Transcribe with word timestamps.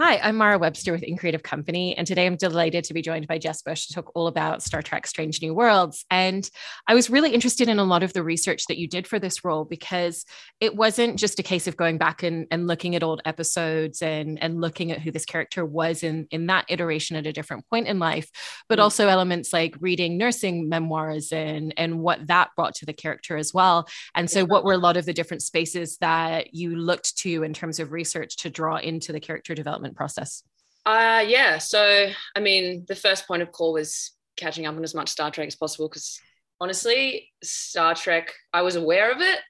Hi, 0.00 0.18
I'm 0.18 0.36
Mara 0.36 0.60
Webster 0.60 0.92
with 0.92 1.02
In 1.02 1.16
Creative 1.16 1.42
Company, 1.42 1.96
and 1.98 2.06
today 2.06 2.24
I'm 2.24 2.36
delighted 2.36 2.84
to 2.84 2.94
be 2.94 3.02
joined 3.02 3.26
by 3.26 3.36
Jess 3.38 3.62
Bush 3.62 3.88
to 3.88 3.94
talk 3.94 4.12
all 4.14 4.28
about 4.28 4.62
Star 4.62 4.80
Trek 4.80 5.08
Strange 5.08 5.42
New 5.42 5.52
Worlds. 5.52 6.04
And 6.08 6.48
I 6.86 6.94
was 6.94 7.10
really 7.10 7.34
interested 7.34 7.68
in 7.68 7.80
a 7.80 7.84
lot 7.84 8.04
of 8.04 8.12
the 8.12 8.22
research 8.22 8.66
that 8.68 8.78
you 8.78 8.86
did 8.86 9.08
for 9.08 9.18
this 9.18 9.44
role 9.44 9.64
because 9.64 10.24
it 10.60 10.76
wasn't 10.76 11.18
just 11.18 11.40
a 11.40 11.42
case 11.42 11.66
of 11.66 11.76
going 11.76 11.98
back 11.98 12.22
and, 12.22 12.46
and 12.52 12.68
looking 12.68 12.94
at 12.94 13.02
old 13.02 13.22
episodes 13.24 14.00
and, 14.00 14.40
and 14.40 14.60
looking 14.60 14.92
at 14.92 15.00
who 15.00 15.10
this 15.10 15.24
character 15.24 15.66
was 15.66 16.04
in, 16.04 16.28
in 16.30 16.46
that 16.46 16.66
iteration 16.68 17.16
at 17.16 17.26
a 17.26 17.32
different 17.32 17.68
point 17.68 17.88
in 17.88 17.98
life, 17.98 18.30
but 18.68 18.78
mm. 18.78 18.82
also 18.82 19.08
elements 19.08 19.52
like 19.52 19.74
reading 19.80 20.16
nursing 20.16 20.68
memoirs 20.68 21.32
and, 21.32 21.74
and 21.76 21.98
what 21.98 22.24
that 22.28 22.50
brought 22.54 22.76
to 22.76 22.86
the 22.86 22.92
character 22.92 23.36
as 23.36 23.52
well. 23.52 23.88
And 24.14 24.30
so, 24.30 24.44
what 24.44 24.62
were 24.62 24.74
a 24.74 24.78
lot 24.78 24.96
of 24.96 25.06
the 25.06 25.12
different 25.12 25.42
spaces 25.42 25.96
that 25.96 26.54
you 26.54 26.76
looked 26.76 27.18
to 27.18 27.42
in 27.42 27.52
terms 27.52 27.80
of 27.80 27.90
research 27.90 28.36
to 28.36 28.48
draw 28.48 28.76
into 28.76 29.10
the 29.12 29.18
character 29.18 29.56
development? 29.56 29.87
Development 29.88 29.96
process? 29.96 30.42
Uh, 30.86 31.24
yeah. 31.26 31.58
So, 31.58 32.08
I 32.36 32.40
mean, 32.40 32.84
the 32.88 32.94
first 32.94 33.26
point 33.26 33.42
of 33.42 33.52
call 33.52 33.74
was 33.74 34.12
catching 34.36 34.66
up 34.66 34.76
on 34.76 34.84
as 34.84 34.94
much 34.94 35.08
Star 35.08 35.30
Trek 35.30 35.48
as 35.48 35.56
possible 35.56 35.88
because 35.88 36.20
honestly, 36.60 37.30
Star 37.42 37.94
Trek, 37.94 38.32
I 38.52 38.62
was 38.62 38.76
aware 38.76 39.10
of 39.12 39.20
it, 39.20 39.40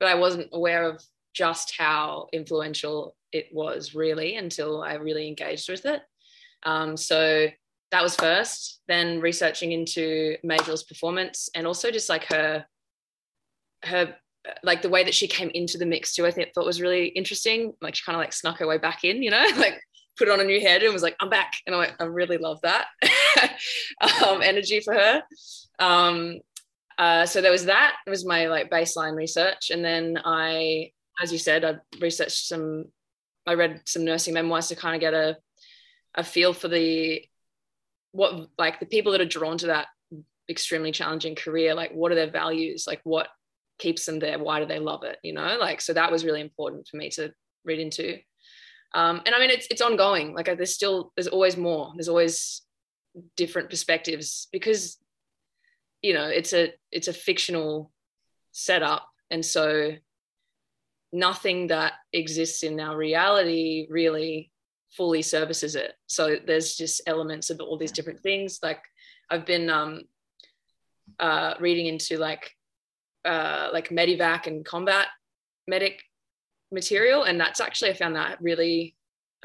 but 0.00 0.08
I 0.08 0.14
wasn't 0.14 0.48
aware 0.52 0.88
of 0.88 1.02
just 1.34 1.74
how 1.76 2.28
influential 2.32 3.14
it 3.32 3.48
was 3.52 3.94
really 3.94 4.36
until 4.36 4.82
I 4.82 4.94
really 4.94 5.28
engaged 5.28 5.68
with 5.68 5.84
it. 5.84 6.00
Um, 6.62 6.96
so 6.96 7.48
that 7.90 8.02
was 8.02 8.16
first. 8.16 8.80
Then 8.88 9.20
researching 9.20 9.72
into 9.72 10.36
Majel's 10.42 10.84
performance 10.84 11.48
and 11.54 11.66
also 11.66 11.90
just 11.90 12.08
like 12.08 12.24
her, 12.24 12.64
her 13.84 14.16
like 14.62 14.80
the 14.80 14.88
way 14.88 15.04
that 15.04 15.14
she 15.14 15.26
came 15.26 15.50
into 15.50 15.76
the 15.76 15.86
mix 15.86 16.14
too, 16.14 16.24
I 16.24 16.30
think 16.30 16.52
thought 16.54 16.64
was 16.64 16.80
really 16.80 17.08
interesting. 17.08 17.74
Like 17.82 17.94
she 17.94 18.04
kind 18.04 18.16
of 18.16 18.20
like 18.20 18.32
snuck 18.32 18.58
her 18.58 18.66
way 18.66 18.78
back 18.78 19.04
in, 19.04 19.22
you 19.22 19.30
know, 19.30 19.44
like 19.56 19.80
put 20.18 20.28
on 20.28 20.40
a 20.40 20.44
new 20.44 20.60
head 20.60 20.82
and 20.82 20.92
was 20.92 21.02
like, 21.02 21.16
I'm 21.20 21.30
back. 21.30 21.54
And 21.66 21.76
like, 21.76 21.94
I 22.00 22.04
really 22.04 22.38
love 22.38 22.60
that 22.62 22.86
um, 24.26 24.42
energy 24.42 24.80
for 24.80 24.94
her. 24.94 25.22
Um, 25.78 26.38
uh, 26.98 27.26
so 27.26 27.40
there 27.40 27.50
was 27.50 27.66
that. 27.66 27.96
It 28.06 28.10
was 28.10 28.24
my 28.24 28.46
like 28.46 28.70
baseline 28.70 29.14
research. 29.14 29.70
And 29.70 29.84
then 29.84 30.18
I, 30.24 30.92
as 31.22 31.32
you 31.32 31.38
said, 31.38 31.64
I 31.64 31.76
researched 32.00 32.46
some, 32.46 32.86
I 33.46 33.54
read 33.54 33.82
some 33.84 34.04
nursing 34.04 34.34
memoirs 34.34 34.68
to 34.68 34.76
kind 34.76 34.94
of 34.94 35.00
get 35.00 35.14
a, 35.14 35.36
a 36.14 36.24
feel 36.24 36.52
for 36.52 36.68
the, 36.68 37.24
what 38.12 38.48
like 38.58 38.80
the 38.80 38.86
people 38.86 39.12
that 39.12 39.20
are 39.20 39.26
drawn 39.26 39.58
to 39.58 39.66
that 39.66 39.88
extremely 40.48 40.92
challenging 40.92 41.34
career, 41.34 41.74
like 41.74 41.92
what 41.92 42.12
are 42.12 42.16
their 42.16 42.30
values? 42.30 42.86
Like 42.86 43.00
what 43.04 43.28
keeps 43.78 44.06
them 44.06 44.18
there 44.18 44.38
why 44.38 44.58
do 44.58 44.66
they 44.66 44.78
love 44.78 45.02
it 45.02 45.18
you 45.22 45.32
know 45.32 45.56
like 45.60 45.80
so 45.80 45.92
that 45.92 46.10
was 46.10 46.24
really 46.24 46.40
important 46.40 46.86
for 46.88 46.96
me 46.96 47.10
to 47.10 47.32
read 47.64 47.78
into 47.78 48.18
um, 48.96 49.20
and 49.26 49.34
i 49.34 49.38
mean 49.38 49.50
it's 49.50 49.66
it's 49.70 49.82
ongoing. 49.82 50.34
Like 50.34 50.46
there's 50.46 50.72
still 50.72 51.12
there's 51.14 51.28
always 51.28 51.56
more. 51.56 51.92
There's 51.94 52.08
always 52.08 52.62
different 53.36 53.68
perspectives 53.68 54.48
because 54.50 54.96
you 56.00 56.14
know 56.14 56.24
it's 56.24 56.54
a 56.54 56.72
it's 56.90 57.08
a 57.08 57.12
fictional 57.12 57.92
setup. 58.52 59.06
And 59.30 59.44
so 59.44 59.92
nothing 61.12 61.66
that 61.66 61.92
exists 62.12 62.62
in 62.62 62.80
our 62.80 62.96
reality 62.96 63.86
really 63.90 64.50
fully 64.96 65.20
services 65.20 65.74
it. 65.74 65.92
So 66.06 66.36
there's 66.46 66.74
just 66.74 67.02
elements 67.06 67.50
of 67.50 67.60
all 67.60 67.76
these 67.76 67.92
different 67.92 68.20
things. 68.20 68.60
Like 68.62 68.82
i've 69.28 69.44
been 69.44 69.68
um 69.68 70.02
uh 71.18 71.54
reading 71.60 71.86
into 71.86 72.16
like 72.16 72.52
uh, 73.24 73.70
like 73.72 73.88
medivac 73.88 74.46
and 74.46 74.64
combat 74.64 75.08
medic 75.66 76.00
material 76.72 77.24
and 77.24 77.40
that's 77.40 77.60
actually 77.60 77.90
i 77.90 77.94
found 77.94 78.16
that 78.16 78.40
really 78.40 78.94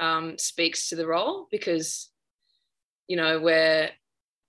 um, 0.00 0.36
speaks 0.36 0.88
to 0.88 0.96
the 0.96 1.06
role 1.06 1.46
because 1.50 2.10
you 3.06 3.16
know 3.16 3.38
we're 3.40 3.88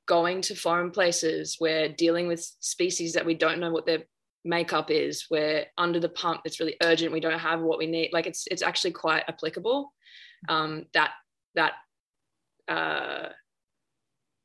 going 0.07 0.41
to 0.41 0.55
foreign 0.55 0.89
places 0.89 1.57
we're 1.59 1.89
dealing 1.89 2.27
with 2.27 2.41
species 2.59 3.13
that 3.13 3.25
we 3.25 3.35
don't 3.35 3.59
know 3.59 3.72
what 3.72 3.85
their 3.85 4.03
makeup 4.44 4.89
is 4.89 5.28
we're 5.29 5.66
under 5.78 6.00
the 6.00 6.09
pump 6.09 6.41
it's 6.45 6.59
really 6.59 6.75
urgent 6.81 7.13
we 7.13 7.19
don't 7.19 7.39
have 7.39 7.61
what 7.61 7.78
we 7.78 7.85
need 7.85 8.11
like 8.11 8.25
it's 8.25 8.45
it's 8.50 8.63
actually 8.63 8.91
quite 8.91 9.23
applicable 9.28 9.94
um, 10.50 10.85
that 10.94 11.11
that 11.55 11.73
uh, 12.67 13.29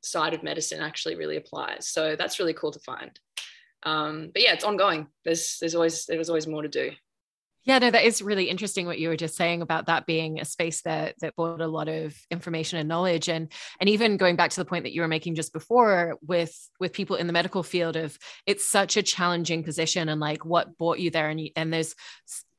side 0.03 0.35
of 0.35 0.43
medicine 0.43 0.81
actually 0.81 1.17
really 1.17 1.37
applies 1.37 1.89
so 1.89 2.15
that's 2.17 2.39
really 2.39 2.55
cool 2.55 2.71
to 2.71 2.81
find 2.81 3.19
um, 3.85 4.31
but 4.33 4.43
yeah, 4.43 4.53
it's 4.53 4.65
ongoing. 4.65 5.07
There's 5.25 5.59
there's 5.61 5.75
always 5.75 6.07
there's 6.07 6.29
always 6.29 6.47
more 6.47 6.63
to 6.63 6.69
do. 6.69 6.91
Yeah, 7.65 7.79
no, 7.81 7.91
that 7.91 8.05
is 8.05 8.23
really 8.23 8.49
interesting 8.49 8.87
what 8.87 8.99
you 8.99 9.09
were 9.09 9.17
just 9.17 9.37
saying 9.37 9.61
about 9.61 9.87
that 9.87 10.07
being 10.07 10.41
a 10.41 10.45
space 10.45 10.81
that 10.83 11.17
that 11.21 11.37
brought 11.37 11.61
a 11.61 11.67
lot 11.67 11.89
of 11.89 12.17
information 12.31 12.79
and 12.79 12.89
knowledge, 12.89 13.29
and 13.29 13.53
and 13.81 13.91
even 13.91 14.17
going 14.17 14.37
back 14.37 14.51
to 14.51 14.61
the 14.61 14.65
point 14.65 14.85
that 14.85 14.93
you 14.93 15.03
were 15.03 15.09
making 15.09 15.35
just 15.35 15.53
before 15.53 16.17
with 16.27 16.55
with 16.81 16.93
people 16.93 17.17
in 17.17 17.27
the 17.27 17.33
medical 17.33 17.63
field 17.63 17.97
of 17.97 18.17
it's 18.47 18.69
such 18.69 18.97
a 18.97 19.03
challenging 19.03 19.65
position 19.65 20.09
and 20.09 20.21
like 20.21 20.47
what 20.47 20.79
brought 20.79 20.99
you 20.99 21.11
there, 21.11 21.29
and 21.29 21.41
you, 21.41 21.51
and 21.57 21.73
there's 21.73 21.95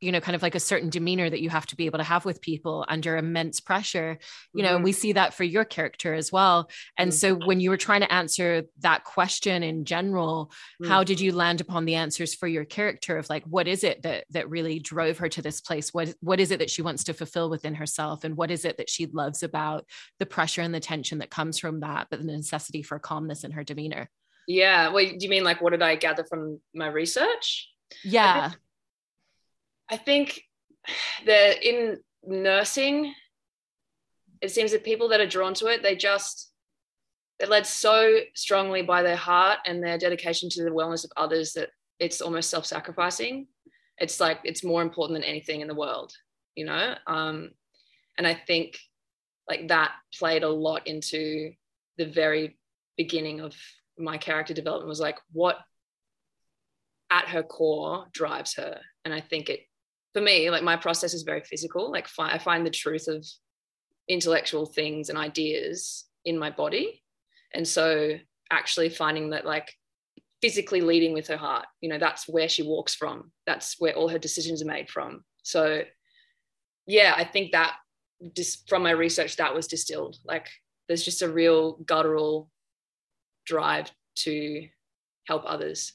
you 0.01 0.11
know 0.11 0.19
kind 0.19 0.35
of 0.35 0.41
like 0.41 0.55
a 0.55 0.59
certain 0.59 0.89
demeanor 0.89 1.29
that 1.29 1.41
you 1.41 1.49
have 1.49 1.65
to 1.67 1.75
be 1.75 1.85
able 1.85 1.99
to 1.99 2.03
have 2.03 2.25
with 2.25 2.41
people 2.41 2.85
under 2.87 3.17
immense 3.17 3.59
pressure 3.59 4.17
you 4.53 4.63
know 4.63 4.75
mm-hmm. 4.75 4.83
we 4.83 4.91
see 4.91 5.13
that 5.13 5.33
for 5.33 5.43
your 5.43 5.65
character 5.65 6.13
as 6.13 6.31
well. 6.31 6.69
And 6.97 7.11
mm-hmm. 7.11 7.39
so 7.39 7.45
when 7.45 7.59
you 7.59 7.69
were 7.69 7.77
trying 7.77 8.01
to 8.01 8.13
answer 8.13 8.63
that 8.79 9.03
question 9.03 9.63
in 9.63 9.85
general 9.85 10.51
mm-hmm. 10.81 10.91
how 10.91 11.03
did 11.03 11.19
you 11.19 11.31
land 11.31 11.61
upon 11.61 11.85
the 11.85 11.95
answers 11.95 12.33
for 12.33 12.47
your 12.47 12.65
character 12.65 13.17
of 13.17 13.29
like 13.29 13.43
what 13.45 13.67
is 13.67 13.83
it 13.83 14.03
that 14.03 14.25
that 14.31 14.49
really 14.49 14.79
drove 14.79 15.17
her 15.19 15.29
to 15.29 15.41
this 15.41 15.61
place? 15.61 15.93
What 15.93 16.13
what 16.21 16.39
is 16.39 16.51
it 16.51 16.59
that 16.59 16.69
she 16.69 16.81
wants 16.81 17.03
to 17.05 17.13
fulfill 17.13 17.49
within 17.49 17.75
herself? 17.75 18.23
And 18.23 18.35
what 18.35 18.51
is 18.51 18.65
it 18.65 18.77
that 18.77 18.89
she 18.89 19.05
loves 19.07 19.43
about 19.43 19.85
the 20.19 20.25
pressure 20.25 20.61
and 20.61 20.73
the 20.73 20.79
tension 20.79 21.19
that 21.19 21.29
comes 21.29 21.59
from 21.59 21.81
that 21.81 22.07
but 22.09 22.19
the 22.19 22.25
necessity 22.25 22.83
for 22.83 22.99
calmness 22.99 23.43
in 23.43 23.51
her 23.51 23.63
demeanor? 23.63 24.09
Yeah. 24.47 24.89
Well 24.89 25.05
do 25.05 25.17
you 25.19 25.29
mean 25.29 25.43
like 25.43 25.61
what 25.61 25.71
did 25.71 25.81
i 25.81 25.95
gather 25.95 26.23
from 26.23 26.59
my 26.73 26.87
research? 26.87 27.69
Yeah 28.03 28.51
I 29.89 29.97
think 29.97 30.43
that 31.25 31.63
in 31.63 31.97
nursing, 32.23 33.13
it 34.41 34.51
seems 34.51 34.71
that 34.71 34.83
people 34.83 35.09
that 35.09 35.19
are 35.19 35.27
drawn 35.27 35.53
to 35.55 35.67
it, 35.67 35.83
they 35.83 35.95
just 35.95 36.51
they're 37.39 37.47
led 37.47 37.65
so 37.65 38.19
strongly 38.35 38.81
by 38.81 39.01
their 39.01 39.15
heart 39.15 39.59
and 39.65 39.81
their 39.81 39.97
dedication 39.97 40.49
to 40.49 40.63
the 40.63 40.69
wellness 40.69 41.05
of 41.05 41.11
others 41.15 41.53
that 41.53 41.69
it's 41.97 42.19
almost 42.19 42.49
self-sacrificing. 42.49 43.47
It's 43.97 44.19
like 44.19 44.39
it's 44.43 44.63
more 44.63 44.81
important 44.81 45.17
than 45.17 45.29
anything 45.29 45.61
in 45.61 45.67
the 45.67 45.75
world, 45.75 46.13
you 46.55 46.65
know. 46.65 46.95
Um, 47.07 47.51
and 48.17 48.27
I 48.27 48.33
think 48.33 48.77
like 49.47 49.67
that 49.69 49.91
played 50.17 50.43
a 50.43 50.49
lot 50.49 50.87
into 50.87 51.51
the 51.97 52.05
very 52.05 52.57
beginning 52.97 53.39
of 53.39 53.55
my 53.97 54.17
character 54.17 54.53
development 54.53 54.87
was 54.87 54.99
like 54.99 55.17
what 55.31 55.57
at 57.09 57.27
her 57.27 57.43
core 57.43 58.05
drives 58.13 58.55
her 58.55 58.79
and 59.03 59.13
i 59.13 59.19
think 59.19 59.49
it 59.49 59.61
for 60.19 60.25
me, 60.25 60.49
like 60.49 60.63
my 60.63 60.75
process 60.75 61.13
is 61.13 61.23
very 61.23 61.41
physical. 61.41 61.91
Like 61.91 62.07
fi- 62.07 62.31
I 62.31 62.37
find 62.39 62.65
the 62.65 62.71
truth 62.71 63.07
of 63.07 63.25
intellectual 64.09 64.65
things 64.65 65.09
and 65.09 65.17
ideas 65.17 66.05
in 66.25 66.37
my 66.37 66.49
body. 66.49 67.01
And 67.53 67.65
so 67.67 68.17
actually 68.51 68.89
finding 68.89 69.29
that 69.29 69.45
like 69.45 69.73
physically 70.41 70.81
leading 70.81 71.13
with 71.13 71.27
her 71.27 71.37
heart, 71.37 71.65
you 71.79 71.89
know, 71.89 71.97
that's 71.97 72.27
where 72.27 72.49
she 72.49 72.63
walks 72.63 72.95
from. 72.95 73.31
That's 73.45 73.75
where 73.79 73.93
all 73.93 74.09
her 74.09 74.19
decisions 74.19 74.61
are 74.61 74.67
made 74.67 74.89
from. 74.89 75.23
So 75.43 75.83
yeah, 76.85 77.13
I 77.15 77.23
think 77.23 77.53
that 77.53 77.75
just 78.35 78.67
from 78.67 78.83
my 78.83 78.91
research, 78.91 79.37
that 79.37 79.55
was 79.55 79.67
distilled. 79.67 80.17
Like 80.25 80.49
there's 80.87 81.05
just 81.05 81.21
a 81.21 81.31
real 81.31 81.77
guttural 81.85 82.49
drive 83.45 83.89
to 84.17 84.67
help 85.27 85.43
others. 85.45 85.93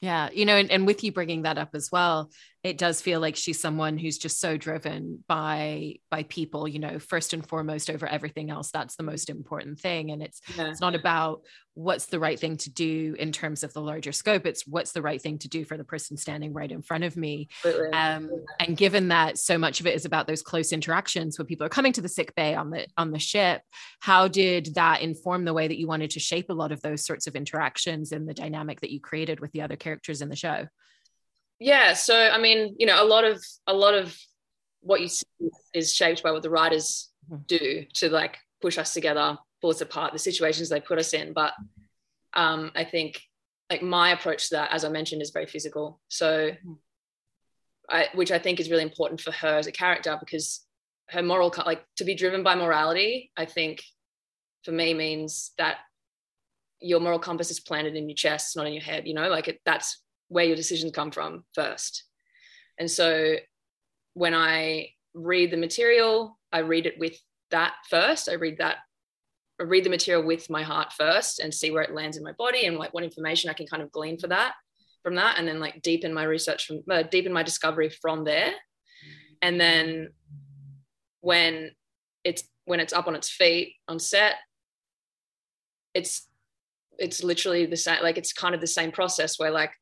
Yeah, 0.00 0.30
you 0.32 0.44
know, 0.44 0.56
and, 0.56 0.70
and 0.70 0.86
with 0.86 1.04
you 1.04 1.12
bringing 1.12 1.42
that 1.42 1.58
up 1.58 1.70
as 1.74 1.90
well, 1.90 2.30
it 2.64 2.78
does 2.78 3.02
feel 3.02 3.20
like 3.20 3.36
she's 3.36 3.60
someone 3.60 3.98
who's 3.98 4.16
just 4.16 4.40
so 4.40 4.56
driven 4.56 5.22
by 5.28 5.96
by 6.10 6.22
people 6.22 6.66
you 6.66 6.78
know 6.78 6.98
first 6.98 7.34
and 7.34 7.46
foremost 7.46 7.90
over 7.90 8.06
everything 8.06 8.50
else 8.50 8.70
that's 8.70 8.96
the 8.96 9.02
most 9.02 9.28
important 9.28 9.78
thing. 9.78 10.10
And 10.10 10.22
it's 10.22 10.40
yeah. 10.56 10.70
it's 10.70 10.80
not 10.80 10.94
about 10.94 11.42
what's 11.74 12.06
the 12.06 12.18
right 12.18 12.40
thing 12.40 12.56
to 12.56 12.70
do 12.70 13.14
in 13.18 13.32
terms 13.32 13.64
of 13.64 13.72
the 13.72 13.80
larger 13.80 14.12
scope 14.12 14.46
it's 14.46 14.64
what's 14.66 14.92
the 14.92 15.02
right 15.02 15.20
thing 15.20 15.38
to 15.38 15.48
do 15.48 15.64
for 15.64 15.76
the 15.76 15.84
person 15.84 16.16
standing 16.16 16.52
right 16.52 16.72
in 16.72 16.80
front 16.80 17.04
of 17.04 17.16
me. 17.16 17.48
Um, 17.92 18.30
and 18.58 18.76
given 18.76 19.08
that 19.08 19.38
so 19.38 19.58
much 19.58 19.80
of 19.80 19.86
it 19.86 19.94
is 19.94 20.06
about 20.06 20.26
those 20.26 20.42
close 20.42 20.72
interactions 20.72 21.38
when 21.38 21.46
people 21.46 21.66
are 21.66 21.70
coming 21.70 21.92
to 21.92 22.00
the 22.00 22.08
sick 22.08 22.34
bay 22.34 22.54
on 22.54 22.70
the 22.70 22.86
on 22.96 23.10
the 23.10 23.18
ship 23.18 23.60
how 24.00 24.26
did 24.26 24.74
that 24.74 25.02
inform 25.02 25.44
the 25.44 25.52
way 25.52 25.68
that 25.68 25.78
you 25.78 25.86
wanted 25.86 26.10
to 26.10 26.20
shape 26.20 26.48
a 26.48 26.54
lot 26.54 26.72
of 26.72 26.80
those 26.80 27.04
sorts 27.04 27.26
of 27.26 27.36
interactions 27.36 28.12
and 28.12 28.26
the 28.26 28.34
dynamic 28.34 28.80
that 28.80 28.90
you 28.90 29.00
created 29.00 29.40
with 29.40 29.52
the 29.52 29.60
other 29.60 29.76
characters 29.76 30.22
in 30.22 30.30
the 30.30 30.36
show 30.36 30.66
yeah 31.64 31.94
so 31.94 32.14
i 32.14 32.38
mean 32.38 32.76
you 32.78 32.86
know 32.86 33.02
a 33.02 33.06
lot 33.06 33.24
of 33.24 33.42
a 33.66 33.72
lot 33.72 33.94
of 33.94 34.14
what 34.82 35.00
you 35.00 35.08
see 35.08 35.24
is 35.72 35.94
shaped 35.94 36.22
by 36.22 36.30
what 36.30 36.42
the 36.42 36.50
writers 36.50 37.10
mm-hmm. 37.30 37.42
do 37.46 37.86
to 37.94 38.10
like 38.10 38.36
push 38.60 38.76
us 38.76 38.92
together 38.92 39.38
pull 39.62 39.70
us 39.70 39.80
apart 39.80 40.12
the 40.12 40.18
situations 40.18 40.68
they 40.68 40.80
put 40.80 40.98
us 40.98 41.14
in 41.14 41.32
but 41.32 41.54
um, 42.34 42.70
i 42.76 42.84
think 42.84 43.22
like 43.70 43.82
my 43.82 44.10
approach 44.10 44.50
to 44.50 44.56
that 44.56 44.72
as 44.72 44.84
i 44.84 44.90
mentioned 44.90 45.22
is 45.22 45.30
very 45.30 45.46
physical 45.46 46.00
so 46.08 46.50
mm-hmm. 46.50 46.72
I, 47.88 48.08
which 48.14 48.30
i 48.30 48.38
think 48.38 48.60
is 48.60 48.70
really 48.70 48.82
important 48.82 49.22
for 49.22 49.32
her 49.32 49.56
as 49.56 49.66
a 49.66 49.72
character 49.72 50.18
because 50.20 50.66
her 51.08 51.22
moral 51.22 51.54
like 51.64 51.84
to 51.96 52.04
be 52.04 52.14
driven 52.14 52.42
by 52.42 52.56
morality 52.56 53.30
i 53.38 53.46
think 53.46 53.82
for 54.64 54.72
me 54.72 54.92
means 54.92 55.52
that 55.56 55.78
your 56.80 57.00
moral 57.00 57.18
compass 57.18 57.50
is 57.50 57.60
planted 57.60 57.96
in 57.96 58.06
your 58.06 58.16
chest 58.16 58.54
not 58.54 58.66
in 58.66 58.74
your 58.74 58.82
head 58.82 59.06
you 59.06 59.14
know 59.14 59.28
like 59.28 59.48
it, 59.48 59.60
that's 59.64 60.03
where 60.28 60.44
your 60.44 60.56
decisions 60.56 60.92
come 60.92 61.10
from 61.10 61.44
first. 61.54 62.04
And 62.78 62.90
so 62.90 63.36
when 64.14 64.34
i 64.34 64.88
read 65.12 65.50
the 65.50 65.56
material 65.56 66.38
i 66.52 66.58
read 66.60 66.86
it 66.86 66.98
with 66.98 67.16
that 67.50 67.74
first. 67.88 68.28
I 68.28 68.34
read 68.34 68.58
that 68.58 68.78
I 69.60 69.64
read 69.64 69.84
the 69.84 69.90
material 69.90 70.26
with 70.26 70.50
my 70.50 70.64
heart 70.64 70.92
first 70.92 71.38
and 71.38 71.54
see 71.54 71.70
where 71.70 71.82
it 71.82 71.94
lands 71.94 72.16
in 72.16 72.24
my 72.24 72.32
body 72.32 72.66
and 72.66 72.76
like 72.76 72.92
what 72.92 73.04
information 73.04 73.48
i 73.48 73.54
can 73.54 73.66
kind 73.66 73.82
of 73.82 73.92
glean 73.92 74.18
for 74.18 74.26
that 74.28 74.54
from 75.02 75.14
that 75.16 75.38
and 75.38 75.46
then 75.46 75.60
like 75.60 75.82
deepen 75.82 76.12
my 76.12 76.24
research 76.24 76.66
from 76.66 76.80
uh, 76.90 77.02
deepen 77.02 77.32
my 77.32 77.42
discovery 77.42 77.90
from 77.90 78.24
there. 78.24 78.52
And 79.42 79.60
then 79.60 80.08
when 81.20 81.70
it's 82.24 82.42
when 82.64 82.80
it's 82.80 82.92
up 82.92 83.06
on 83.06 83.14
its 83.14 83.30
feet 83.30 83.74
on 83.88 83.98
set 83.98 84.36
it's 85.92 86.26
it's 86.98 87.22
literally 87.22 87.66
the 87.66 87.76
same 87.76 88.02
like 88.02 88.18
it's 88.18 88.32
kind 88.32 88.54
of 88.54 88.60
the 88.60 88.66
same 88.66 88.90
process 88.90 89.38
where 89.38 89.50
like 89.50 89.72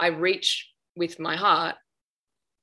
i 0.00 0.08
reach 0.08 0.70
with 0.96 1.18
my 1.18 1.36
heart 1.36 1.76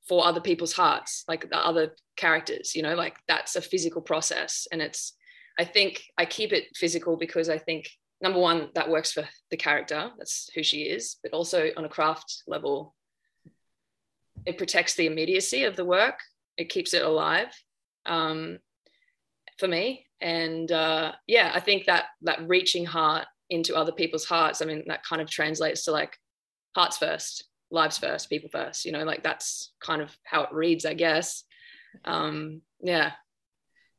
for 0.07 0.25
other 0.25 0.41
people's 0.41 0.73
hearts 0.73 1.23
like 1.27 1.49
the 1.49 1.57
other 1.57 1.95
characters 2.15 2.75
you 2.75 2.81
know 2.81 2.95
like 2.95 3.17
that's 3.27 3.55
a 3.55 3.61
physical 3.61 4.01
process. 4.01 4.67
And 4.71 4.81
it's 4.81 5.13
i 5.59 5.63
think 5.63 6.03
i 6.17 6.25
keep 6.25 6.51
it 6.53 6.65
physical 6.75 7.17
because 7.17 7.49
i 7.49 7.57
think 7.57 7.89
number 8.21 8.39
one 8.39 8.69
that 8.73 8.89
works 8.89 9.11
for 9.11 9.27
the 9.51 9.57
character. 9.57 10.11
That's 10.17 10.49
who 10.55 10.63
she 10.63 10.83
is. 10.83 11.17
But 11.21 11.33
also 11.33 11.69
on 11.77 11.85
a 11.85 11.89
craft 11.89 12.43
level 12.47 12.95
it 14.45 14.57
protects 14.57 14.95
the 14.95 15.07
immediacy 15.07 15.63
of 15.63 15.75
the 15.75 15.85
work. 15.85 16.19
It 16.57 16.69
keeps 16.69 16.93
it 16.93 17.03
alive 17.03 17.49
um, 18.05 18.59
for 19.59 19.67
me. 19.67 20.05
And 20.19 20.71
uh, 20.71 21.11
yeah 21.27 21.51
i 21.53 21.59
think 21.59 21.85
that 21.85 22.05
that 22.23 22.47
reaching 22.47 22.85
heart 22.85 23.27
into 23.51 23.75
other 23.75 23.91
people's 23.91 24.25
hearts 24.25 24.61
i 24.61 24.65
mean 24.65 24.83
that 24.87 25.03
kind 25.03 25.21
of 25.21 25.29
translates 25.29 25.85
to 25.85 25.91
like 25.91 26.17
hearts 26.75 26.97
first 26.97 27.45
lives 27.71 27.97
first 27.97 28.29
people 28.29 28.49
first 28.49 28.85
you 28.85 28.91
know 28.91 29.03
like 29.03 29.23
that's 29.23 29.73
kind 29.81 30.01
of 30.01 30.15
how 30.23 30.43
it 30.43 30.53
reads 30.53 30.85
i 30.85 30.93
guess. 30.93 31.43
Um 32.05 32.61
yeah. 32.81 33.11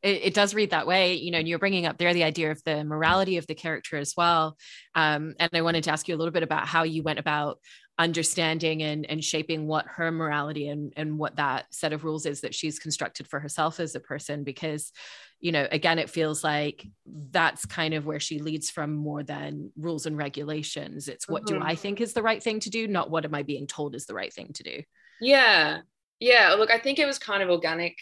It, 0.00 0.22
it, 0.26 0.34
does 0.34 0.54
read 0.54 0.70
that 0.70 0.86
way 0.86 1.14
you 1.14 1.32
know 1.32 1.38
and 1.38 1.48
you're 1.48 1.58
bringing 1.58 1.84
up 1.84 1.98
there 1.98 2.14
the 2.14 2.22
idea 2.22 2.52
of 2.52 2.62
the 2.64 2.84
morality 2.84 3.36
of 3.36 3.48
the 3.48 3.56
character 3.56 3.96
as 3.96 4.14
well. 4.16 4.56
Um, 4.94 5.34
and 5.40 5.50
i 5.52 5.60
wanted 5.60 5.84
to 5.84 5.90
ask 5.90 6.06
you 6.06 6.14
a 6.14 6.18
little 6.18 6.32
bit 6.32 6.44
about 6.44 6.68
how 6.68 6.84
you 6.84 7.02
went 7.02 7.18
about 7.18 7.58
understanding 7.98 8.82
and, 8.82 9.04
and 9.10 9.24
shaping 9.24 9.66
what 9.66 9.84
her 9.86 10.12
morality 10.12 10.68
and, 10.68 10.92
and 10.96 11.18
what 11.18 11.34
that 11.36 11.66
set 11.74 11.92
of 11.92 12.04
rules 12.04 12.26
is 12.26 12.42
that 12.42 12.54
she's 12.54 12.78
constructed 12.78 13.26
for 13.26 13.40
herself 13.40 13.80
as 13.80 13.94
a 13.96 14.00
person 14.00 14.44
because 14.44 14.92
you 15.40 15.50
know 15.50 15.66
again 15.72 15.98
it 15.98 16.08
feels 16.08 16.44
like 16.44 16.86
that's 17.30 17.66
kind 17.66 17.94
of 17.94 18.06
where 18.06 18.20
she 18.20 18.38
leads 18.38 18.70
from 18.70 18.94
more 18.94 19.24
than 19.24 19.72
rules 19.76 20.06
and 20.06 20.16
regulations. 20.16 21.08
It's 21.08 21.28
what 21.28 21.44
mm-hmm. 21.44 21.58
do 21.58 21.64
i 21.64 21.74
think 21.74 22.00
is 22.00 22.12
the 22.12 22.22
right 22.22 22.42
thing 22.42 22.60
to 22.60 22.70
do 22.70 22.86
not 22.86 23.10
what 23.10 23.24
am 23.24 23.34
i 23.34 23.42
being 23.42 23.66
told 23.66 23.94
is 23.94 24.06
the 24.06 24.14
right 24.14 24.32
thing 24.32 24.52
to 24.54 24.62
do. 24.62 24.82
Yeah. 25.20 25.80
Yeah. 26.20 26.54
Look 26.56 26.70
i 26.70 26.78
think 26.78 26.98
it 26.98 27.06
was 27.06 27.18
kind 27.18 27.42
of 27.42 27.50
organic. 27.50 27.96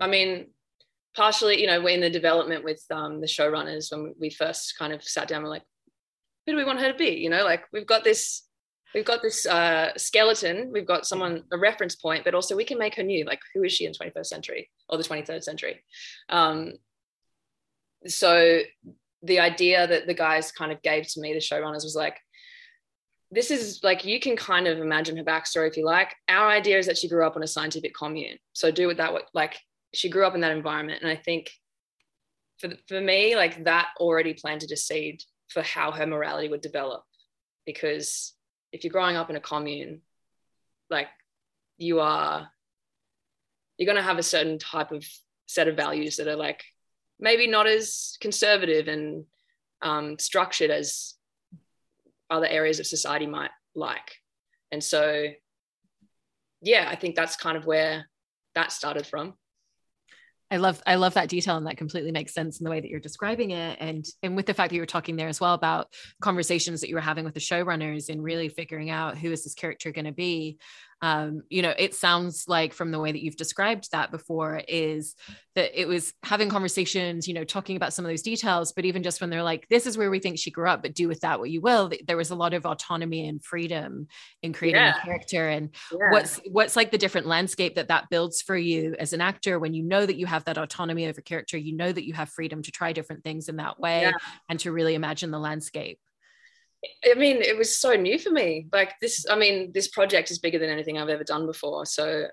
I 0.00 0.06
mean 0.06 0.46
partially 1.14 1.60
you 1.60 1.66
know 1.66 1.78
we're 1.78 1.90
in 1.90 2.00
the 2.00 2.08
development 2.08 2.64
with 2.64 2.82
um, 2.90 3.20
the 3.20 3.26
showrunners 3.26 3.92
when 3.92 4.14
we 4.18 4.30
first 4.30 4.78
kind 4.78 4.94
of 4.94 5.02
sat 5.02 5.28
down 5.28 5.42
we're 5.42 5.50
like 5.50 5.62
who 6.46 6.52
do 6.52 6.56
we 6.56 6.64
want 6.64 6.80
her 6.80 6.90
to 6.90 6.98
be? 6.98 7.10
You 7.10 7.28
know 7.28 7.44
like 7.44 7.64
we've 7.70 7.86
got 7.86 8.02
this 8.02 8.44
we've 8.94 9.04
got 9.04 9.22
this 9.22 9.46
uh, 9.46 9.92
skeleton. 9.96 10.70
We've 10.72 10.86
got 10.86 11.06
someone 11.06 11.44
a 11.52 11.58
reference 11.58 11.94
point 11.94 12.24
but 12.24 12.34
also 12.34 12.56
we 12.56 12.64
can 12.64 12.78
make 12.78 12.94
her 12.96 13.02
new. 13.02 13.24
Like 13.24 13.40
who 13.54 13.64
is 13.64 13.72
she 13.72 13.86
in 13.86 13.92
21st 13.92 14.26
century 14.26 14.70
or 14.88 14.98
the 14.98 15.04
23rd 15.04 15.42
century? 15.42 15.82
Um, 16.28 16.74
so 18.06 18.60
the 19.22 19.40
idea 19.40 19.86
that 19.86 20.06
the 20.06 20.14
guys 20.14 20.50
kind 20.50 20.72
of 20.72 20.82
gave 20.82 21.06
to 21.06 21.20
me 21.20 21.32
the 21.32 21.38
showrunners 21.38 21.84
was 21.84 21.94
like 21.96 22.18
this 23.30 23.50
is 23.50 23.80
like 23.82 24.04
you 24.04 24.20
can 24.20 24.36
kind 24.36 24.66
of 24.66 24.78
imagine 24.78 25.16
her 25.16 25.24
backstory 25.24 25.68
if 25.68 25.76
you 25.76 25.86
like. 25.86 26.14
Our 26.28 26.48
idea 26.48 26.78
is 26.78 26.86
that 26.86 26.98
she 26.98 27.08
grew 27.08 27.26
up 27.26 27.34
on 27.34 27.42
a 27.42 27.46
scientific 27.46 27.94
commune. 27.94 28.36
So 28.52 28.70
do 28.70 28.86
with 28.86 28.98
that 28.98 29.12
what 29.12 29.28
like 29.32 29.58
she 29.94 30.10
grew 30.10 30.26
up 30.26 30.34
in 30.34 30.42
that 30.42 30.52
environment. 30.52 31.02
And 31.02 31.10
i 31.10 31.16
think 31.16 31.50
for, 32.58 32.70
for 32.88 33.00
me 33.00 33.34
like 33.36 33.64
that 33.64 33.88
already 33.98 34.34
planted 34.34 34.70
a 34.72 34.76
seed 34.76 35.22
for 35.48 35.62
how 35.62 35.90
her 35.90 36.06
morality 36.06 36.48
would 36.48 36.60
develop 36.60 37.02
because 37.66 38.34
if 38.72 38.84
you're 38.84 38.92
growing 38.92 39.16
up 39.16 39.30
in 39.30 39.36
a 39.36 39.40
commune, 39.40 40.00
like 40.90 41.08
you 41.78 42.00
are, 42.00 42.48
you're 43.76 43.86
going 43.86 43.96
to 43.96 44.02
have 44.02 44.18
a 44.18 44.22
certain 44.22 44.58
type 44.58 44.92
of 44.92 45.04
set 45.46 45.68
of 45.68 45.76
values 45.76 46.16
that 46.16 46.28
are 46.28 46.36
like 46.36 46.64
maybe 47.20 47.46
not 47.46 47.66
as 47.66 48.16
conservative 48.20 48.88
and 48.88 49.24
um, 49.82 50.18
structured 50.18 50.70
as 50.70 51.14
other 52.30 52.46
areas 52.46 52.80
of 52.80 52.86
society 52.86 53.26
might 53.26 53.50
like. 53.74 54.16
And 54.70 54.82
so, 54.82 55.26
yeah, 56.62 56.86
I 56.88 56.96
think 56.96 57.14
that's 57.14 57.36
kind 57.36 57.56
of 57.56 57.66
where 57.66 58.06
that 58.54 58.72
started 58.72 59.06
from. 59.06 59.34
I 60.52 60.58
love 60.58 60.82
I 60.86 60.96
love 60.96 61.14
that 61.14 61.30
detail 61.30 61.56
and 61.56 61.66
that 61.66 61.78
completely 61.78 62.12
makes 62.12 62.34
sense 62.34 62.60
in 62.60 62.64
the 62.64 62.70
way 62.70 62.78
that 62.78 62.90
you're 62.90 63.00
describing 63.00 63.52
it. 63.52 63.78
And 63.80 64.04
and 64.22 64.36
with 64.36 64.44
the 64.44 64.52
fact 64.52 64.68
that 64.68 64.76
you 64.76 64.82
were 64.82 64.86
talking 64.86 65.16
there 65.16 65.28
as 65.28 65.40
well 65.40 65.54
about 65.54 65.88
conversations 66.20 66.82
that 66.82 66.90
you 66.90 66.94
were 66.94 67.00
having 67.00 67.24
with 67.24 67.32
the 67.32 67.40
showrunners 67.40 68.10
and 68.10 68.22
really 68.22 68.50
figuring 68.50 68.90
out 68.90 69.16
who 69.16 69.32
is 69.32 69.44
this 69.44 69.54
character 69.54 69.90
going 69.92 70.04
to 70.04 70.12
be 70.12 70.58
um, 71.02 71.42
you 71.48 71.62
know, 71.62 71.74
it 71.76 71.94
sounds 71.94 72.44
like 72.46 72.72
from 72.72 72.92
the 72.92 73.00
way 73.00 73.10
that 73.10 73.22
you've 73.22 73.36
described 73.36 73.90
that 73.90 74.12
before 74.12 74.62
is 74.68 75.16
that 75.56 75.78
it 75.78 75.88
was 75.88 76.12
having 76.22 76.48
conversations, 76.48 77.26
you 77.26 77.34
know, 77.34 77.42
talking 77.42 77.74
about 77.74 77.92
some 77.92 78.04
of 78.04 78.10
those 78.10 78.22
details, 78.22 78.72
but 78.72 78.84
even 78.84 79.02
just 79.02 79.20
when 79.20 79.28
they're 79.28 79.42
like, 79.42 79.66
this 79.68 79.84
is 79.84 79.98
where 79.98 80.10
we 80.10 80.20
think 80.20 80.38
she 80.38 80.52
grew 80.52 80.68
up, 80.68 80.80
but 80.80 80.94
do 80.94 81.08
with 81.08 81.18
that 81.20 81.40
what 81.40 81.50
you 81.50 81.60
will, 81.60 81.90
there 82.06 82.16
was 82.16 82.30
a 82.30 82.36
lot 82.36 82.54
of 82.54 82.64
autonomy 82.64 83.26
and 83.26 83.44
freedom 83.44 84.06
in 84.44 84.52
creating 84.52 84.80
yeah. 84.80 84.94
a 84.96 85.04
character. 85.04 85.48
And 85.48 85.70
yeah. 85.90 86.12
what's 86.12 86.40
what's 86.48 86.76
like 86.76 86.92
the 86.92 86.98
different 86.98 87.26
landscape 87.26 87.74
that 87.74 87.88
that 87.88 88.08
builds 88.08 88.40
for 88.40 88.56
you 88.56 88.94
as 89.00 89.12
an 89.12 89.20
actor 89.20 89.58
when 89.58 89.74
you 89.74 89.82
know 89.82 90.06
that 90.06 90.16
you 90.16 90.26
have 90.26 90.44
that 90.44 90.56
autonomy 90.56 91.08
over 91.08 91.20
character, 91.20 91.58
you 91.58 91.76
know 91.76 91.90
that 91.90 92.06
you 92.06 92.14
have 92.14 92.28
freedom 92.28 92.62
to 92.62 92.70
try 92.70 92.92
different 92.92 93.24
things 93.24 93.48
in 93.48 93.56
that 93.56 93.80
way 93.80 94.02
yeah. 94.02 94.12
and 94.48 94.60
to 94.60 94.70
really 94.70 94.94
imagine 94.94 95.32
the 95.32 95.40
landscape. 95.40 95.98
I 97.04 97.14
mean, 97.14 97.36
it 97.36 97.56
was 97.56 97.76
so 97.76 97.94
new 97.94 98.18
for 98.18 98.30
me. 98.30 98.66
Like 98.72 98.94
this, 99.00 99.26
I 99.30 99.36
mean, 99.36 99.72
this 99.72 99.88
project 99.88 100.30
is 100.30 100.38
bigger 100.38 100.58
than 100.58 100.70
anything 100.70 100.98
I've 100.98 101.08
ever 101.08 101.24
done 101.24 101.46
before. 101.46 101.86
So, 101.86 102.26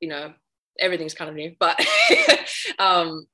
you 0.00 0.08
know, 0.08 0.32
everything's 0.78 1.14
kind 1.14 1.30
of 1.30 1.36
new. 1.36 1.54
But 1.58 1.80
um, 2.78 3.26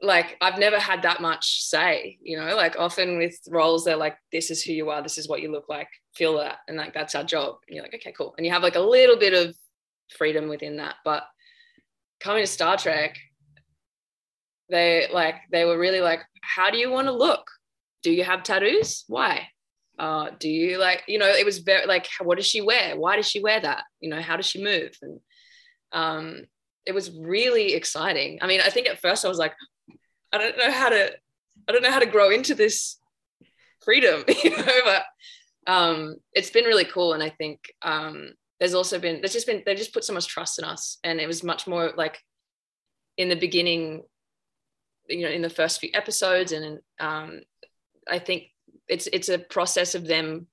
like 0.00 0.36
I've 0.40 0.58
never 0.58 0.78
had 0.78 1.02
that 1.02 1.20
much 1.20 1.62
say, 1.64 2.18
you 2.22 2.38
know, 2.38 2.54
like 2.56 2.76
often 2.78 3.18
with 3.18 3.38
roles, 3.48 3.84
they're 3.84 3.96
like, 3.96 4.16
this 4.32 4.50
is 4.50 4.62
who 4.62 4.72
you 4.72 4.90
are, 4.90 5.02
this 5.02 5.18
is 5.18 5.28
what 5.28 5.42
you 5.42 5.50
look 5.50 5.68
like, 5.68 5.88
feel 6.14 6.38
that. 6.38 6.58
And 6.68 6.76
like 6.76 6.94
that's 6.94 7.14
our 7.14 7.24
job. 7.24 7.56
And 7.68 7.76
you're 7.76 7.84
like, 7.84 7.94
okay, 7.94 8.12
cool. 8.12 8.34
And 8.36 8.46
you 8.46 8.52
have 8.52 8.62
like 8.62 8.76
a 8.76 8.80
little 8.80 9.18
bit 9.18 9.34
of 9.34 9.56
freedom 10.16 10.48
within 10.48 10.76
that. 10.78 10.96
But 11.04 11.24
coming 12.20 12.42
to 12.42 12.46
Star 12.46 12.76
Trek, 12.76 13.16
they 14.70 15.08
like 15.12 15.36
they 15.52 15.64
were 15.64 15.78
really 15.78 16.00
like, 16.00 16.20
how 16.42 16.70
do 16.70 16.78
you 16.78 16.90
want 16.90 17.06
to 17.06 17.12
look? 17.12 17.50
Do 18.02 18.12
you 18.12 18.24
have 18.24 18.42
tattoos? 18.42 19.04
Why? 19.08 19.48
Uh, 19.98 20.30
do 20.38 20.48
you 20.48 20.78
like 20.78 21.04
you 21.06 21.18
know 21.18 21.28
it 21.28 21.44
was 21.44 21.58
very 21.58 21.86
like 21.86 22.08
what 22.20 22.36
does 22.36 22.46
she 22.46 22.60
wear? 22.60 22.96
Why 22.96 23.16
does 23.16 23.28
she 23.28 23.40
wear 23.40 23.60
that? 23.60 23.84
You 24.00 24.10
know 24.10 24.20
how 24.20 24.36
does 24.36 24.46
she 24.46 24.62
move? 24.62 24.96
And 25.02 25.20
um, 25.92 26.44
it 26.86 26.92
was 26.92 27.10
really 27.16 27.74
exciting. 27.74 28.38
I 28.42 28.46
mean 28.46 28.60
i 28.60 28.70
think 28.70 28.88
at 28.88 29.00
first 29.00 29.24
i 29.24 29.28
was 29.28 29.38
like 29.38 29.54
i 30.32 30.38
don't 30.38 30.58
know 30.58 30.70
how 30.70 30.88
to 30.88 31.12
i 31.68 31.72
don't 31.72 31.82
know 31.82 31.90
how 31.90 32.00
to 32.00 32.06
grow 32.06 32.30
into 32.30 32.54
this 32.54 32.96
freedom 33.84 34.24
you 34.44 34.50
know 34.50 34.66
but 34.84 35.04
um, 35.66 36.16
it's 36.34 36.50
been 36.50 36.64
really 36.64 36.84
cool. 36.84 37.12
And 37.12 37.22
i 37.22 37.30
think 37.30 37.60
um, 37.82 38.32
there's 38.58 38.74
also 38.74 38.98
been 38.98 39.20
there's 39.20 39.32
just 39.32 39.46
been 39.46 39.62
they 39.64 39.74
just 39.74 39.94
put 39.94 40.04
so 40.04 40.12
much 40.12 40.26
trust 40.26 40.58
in 40.58 40.64
us. 40.64 40.98
And 41.04 41.20
it 41.20 41.26
was 41.26 41.42
much 41.42 41.66
more 41.66 41.92
like 41.96 42.18
in 43.16 43.28
the 43.28 43.36
beginning 43.36 44.02
you 45.08 45.22
know 45.22 45.30
in 45.30 45.42
the 45.42 45.50
first 45.50 45.80
few 45.80 45.90
episodes 45.94 46.52
and 46.52 46.80
um, 46.98 47.40
i 48.08 48.18
think 48.18 48.44
it's 48.88 49.06
it's 49.08 49.28
a 49.28 49.38
process 49.38 49.94
of 49.94 50.06
them 50.06 50.46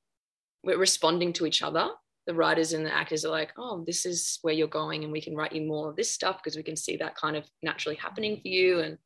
responding 0.63 1.33
to 1.33 1.45
each 1.45 1.61
other. 1.61 1.89
The 2.27 2.35
writers 2.35 2.73
and 2.73 2.85
the 2.85 2.93
actors 2.93 3.25
are 3.25 3.31
like 3.31 3.51
oh 3.57 3.83
this 3.85 4.05
is 4.05 4.39
where 4.41 4.53
you're 4.53 4.67
going 4.67 5.03
and 5.03 5.11
we 5.11 5.21
can 5.21 5.35
write 5.35 5.53
you 5.53 5.63
more 5.63 5.89
of 5.89 5.95
this 5.95 6.13
stuff 6.13 6.37
because 6.37 6.55
we 6.55 6.63
can 6.63 6.75
see 6.75 6.97
that 6.97 7.15
kind 7.15 7.35
of 7.35 7.45
naturally 7.63 7.95
happening 7.95 8.37
for 8.41 8.47
you. 8.47 8.79
And 8.79 8.97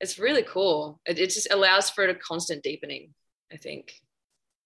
it's 0.00 0.18
really 0.18 0.42
cool. 0.42 1.00
It, 1.06 1.18
it 1.18 1.30
just 1.30 1.52
allows 1.52 1.88
for 1.90 2.04
a 2.04 2.14
constant 2.14 2.62
deepening 2.62 3.14
i 3.52 3.56
think. 3.56 3.94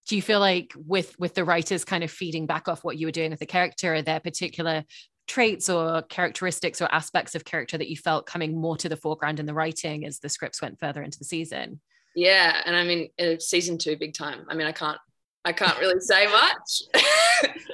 Do 0.09 0.15
you 0.15 0.23
feel 0.23 0.41
like 0.41 0.73
with 0.77 1.19
with 1.19 1.35
the 1.35 1.45
writers 1.45 1.85
kind 1.85 2.05
of 2.05 2.11
feeding 2.11 2.47
back 2.47 2.69
off 2.69 2.85
what 2.85 2.97
you 2.97 3.07
were 3.07 3.13
doing 3.13 3.31
with 3.31 3.41
the 3.41 3.47
character 3.47 3.95
are 3.95 4.03
there 4.03 4.21
particular 4.21 4.85
traits 5.27 5.69
or 5.69 6.03
characteristics 6.03 6.81
or 6.81 6.93
aspects 6.93 7.35
of 7.35 7.45
character 7.45 7.77
that 7.77 7.89
you 7.89 7.97
felt 7.97 8.27
coming 8.27 8.57
more 8.57 8.77
to 8.77 8.89
the 8.89 8.97
foreground 8.97 9.41
in 9.41 9.47
the 9.47 9.55
writing 9.55 10.07
as 10.07 10.21
the 10.21 10.29
scripts 10.29 10.63
went 10.63 10.79
further 10.79 11.03
into 11.03 11.19
the 11.19 11.25
season 11.25 11.81
yeah 12.17 12.63
and 12.65 12.75
i 12.75 12.83
mean 12.83 13.09
uh, 13.21 13.39
season 13.39 13.79
two 13.79 13.97
big 13.97 14.13
time 14.13 14.45
i 14.49 14.55
mean 14.55 14.67
i 14.67 14.73
can't 14.73 14.99
i 15.45 15.53
can't 15.53 15.79
really 15.79 16.01
say 16.01 16.27
much 16.27 16.83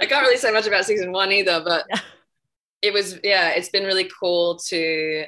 i 0.00 0.06
can't 0.06 0.22
really 0.22 0.36
say 0.36 0.52
much 0.52 0.66
about 0.66 0.84
season 0.84 1.10
one 1.12 1.32
either 1.32 1.62
but 1.64 1.86
yeah. 1.88 2.00
it 2.82 2.92
was 2.92 3.18
yeah 3.24 3.50
it's 3.50 3.70
been 3.70 3.84
really 3.84 4.10
cool 4.20 4.58
to 4.58 5.24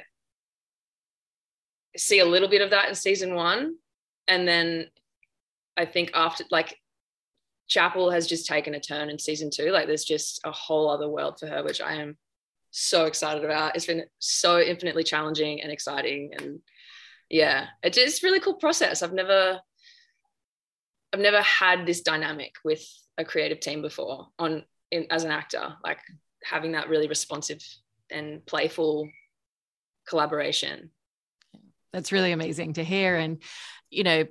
see 1.97 2.19
a 2.19 2.25
little 2.25 2.47
bit 2.47 2.61
of 2.61 2.69
that 2.71 2.89
in 2.89 2.95
season 2.95 3.35
one. 3.35 3.75
And 4.27 4.47
then 4.47 4.87
I 5.77 5.85
think 5.85 6.11
after 6.13 6.43
like 6.51 6.79
Chapel 7.67 8.11
has 8.11 8.27
just 8.27 8.45
taken 8.45 8.75
a 8.75 8.79
turn 8.79 9.09
in 9.09 9.17
season 9.17 9.49
two. 9.49 9.71
Like 9.71 9.87
there's 9.87 10.05
just 10.05 10.39
a 10.43 10.51
whole 10.51 10.89
other 10.89 11.09
world 11.09 11.39
for 11.39 11.47
her, 11.47 11.63
which 11.63 11.81
I 11.81 11.95
am 11.95 12.17
so 12.71 13.05
excited 13.05 13.43
about. 13.43 13.75
It's 13.75 13.85
been 13.85 14.03
so 14.19 14.59
infinitely 14.59 15.03
challenging 15.03 15.61
and 15.61 15.71
exciting. 15.71 16.31
And 16.37 16.59
yeah, 17.35 17.67
it's 17.83 17.97
just 17.97 18.23
really 18.23 18.39
cool 18.39 18.53
process. 18.53 19.03
I've 19.03 19.11
never 19.11 19.59
I've 21.11 21.19
never 21.19 21.41
had 21.41 21.85
this 21.85 22.01
dynamic 22.01 22.53
with 22.63 22.81
a 23.17 23.25
creative 23.25 23.59
team 23.59 23.81
before 23.81 24.27
on 24.39 24.63
in, 24.89 25.07
as 25.09 25.25
an 25.25 25.31
actor, 25.31 25.75
like 25.83 25.99
having 26.43 26.71
that 26.73 26.87
really 26.87 27.09
responsive 27.09 27.61
and 28.09 28.45
playful 28.45 29.09
collaboration. 30.07 30.91
That's 31.91 32.13
really 32.13 32.31
amazing 32.31 32.73
to 32.73 32.85
hear. 32.85 33.17
And, 33.17 33.41
you 33.89 34.03
know, 34.03 34.25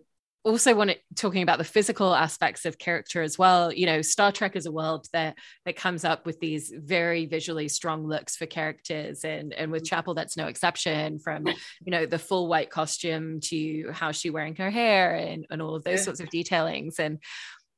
also 0.44 0.74
want 0.74 0.90
to 0.90 0.96
talking 1.16 1.42
about 1.42 1.58
the 1.58 1.64
physical 1.64 2.14
aspects 2.14 2.64
of 2.64 2.78
character 2.78 3.22
as 3.22 3.38
well 3.38 3.72
you 3.72 3.86
know 3.86 4.02
star 4.02 4.30
trek 4.30 4.54
is 4.54 4.66
a 4.66 4.72
world 4.72 5.06
that 5.12 5.36
that 5.64 5.76
comes 5.76 6.04
up 6.04 6.26
with 6.26 6.38
these 6.40 6.72
very 6.76 7.26
visually 7.26 7.66
strong 7.66 8.06
looks 8.06 8.36
for 8.36 8.46
characters 8.46 9.24
and 9.24 9.52
and 9.54 9.72
with 9.72 9.84
chapel 9.84 10.14
that's 10.14 10.36
no 10.36 10.46
exception 10.46 11.18
from 11.18 11.46
you 11.46 11.90
know 11.90 12.06
the 12.06 12.18
full 12.18 12.46
white 12.46 12.70
costume 12.70 13.40
to 13.40 13.90
how 13.92 14.12
she 14.12 14.30
wearing 14.30 14.54
her 14.56 14.70
hair 14.70 15.14
and, 15.14 15.46
and 15.50 15.62
all 15.62 15.74
of 15.74 15.84
those 15.84 16.00
yeah. 16.00 16.04
sorts 16.04 16.20
of 16.20 16.28
detailings 16.28 16.98
and 16.98 17.18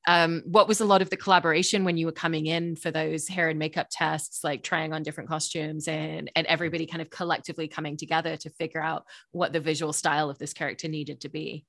um, 0.08 0.42
what 0.46 0.68
was 0.68 0.80
a 0.80 0.84
lot 0.84 1.02
of 1.02 1.10
the 1.10 1.16
collaboration 1.16 1.84
when 1.84 1.96
you 1.96 2.06
were 2.06 2.12
coming 2.12 2.46
in 2.46 2.76
for 2.76 2.92
those 2.92 3.26
hair 3.26 3.48
and 3.48 3.58
makeup 3.58 3.88
tests, 3.90 4.44
like 4.44 4.62
trying 4.62 4.92
on 4.92 5.02
different 5.02 5.28
costumes 5.28 5.88
and 5.88 6.30
and 6.36 6.46
everybody 6.46 6.86
kind 6.86 7.02
of 7.02 7.10
collectively 7.10 7.66
coming 7.66 7.96
together 7.96 8.36
to 8.36 8.50
figure 8.50 8.80
out 8.80 9.02
what 9.32 9.52
the 9.52 9.58
visual 9.58 9.92
style 9.92 10.30
of 10.30 10.38
this 10.38 10.52
character 10.52 10.86
needed 10.86 11.22
to 11.22 11.28
be? 11.28 11.64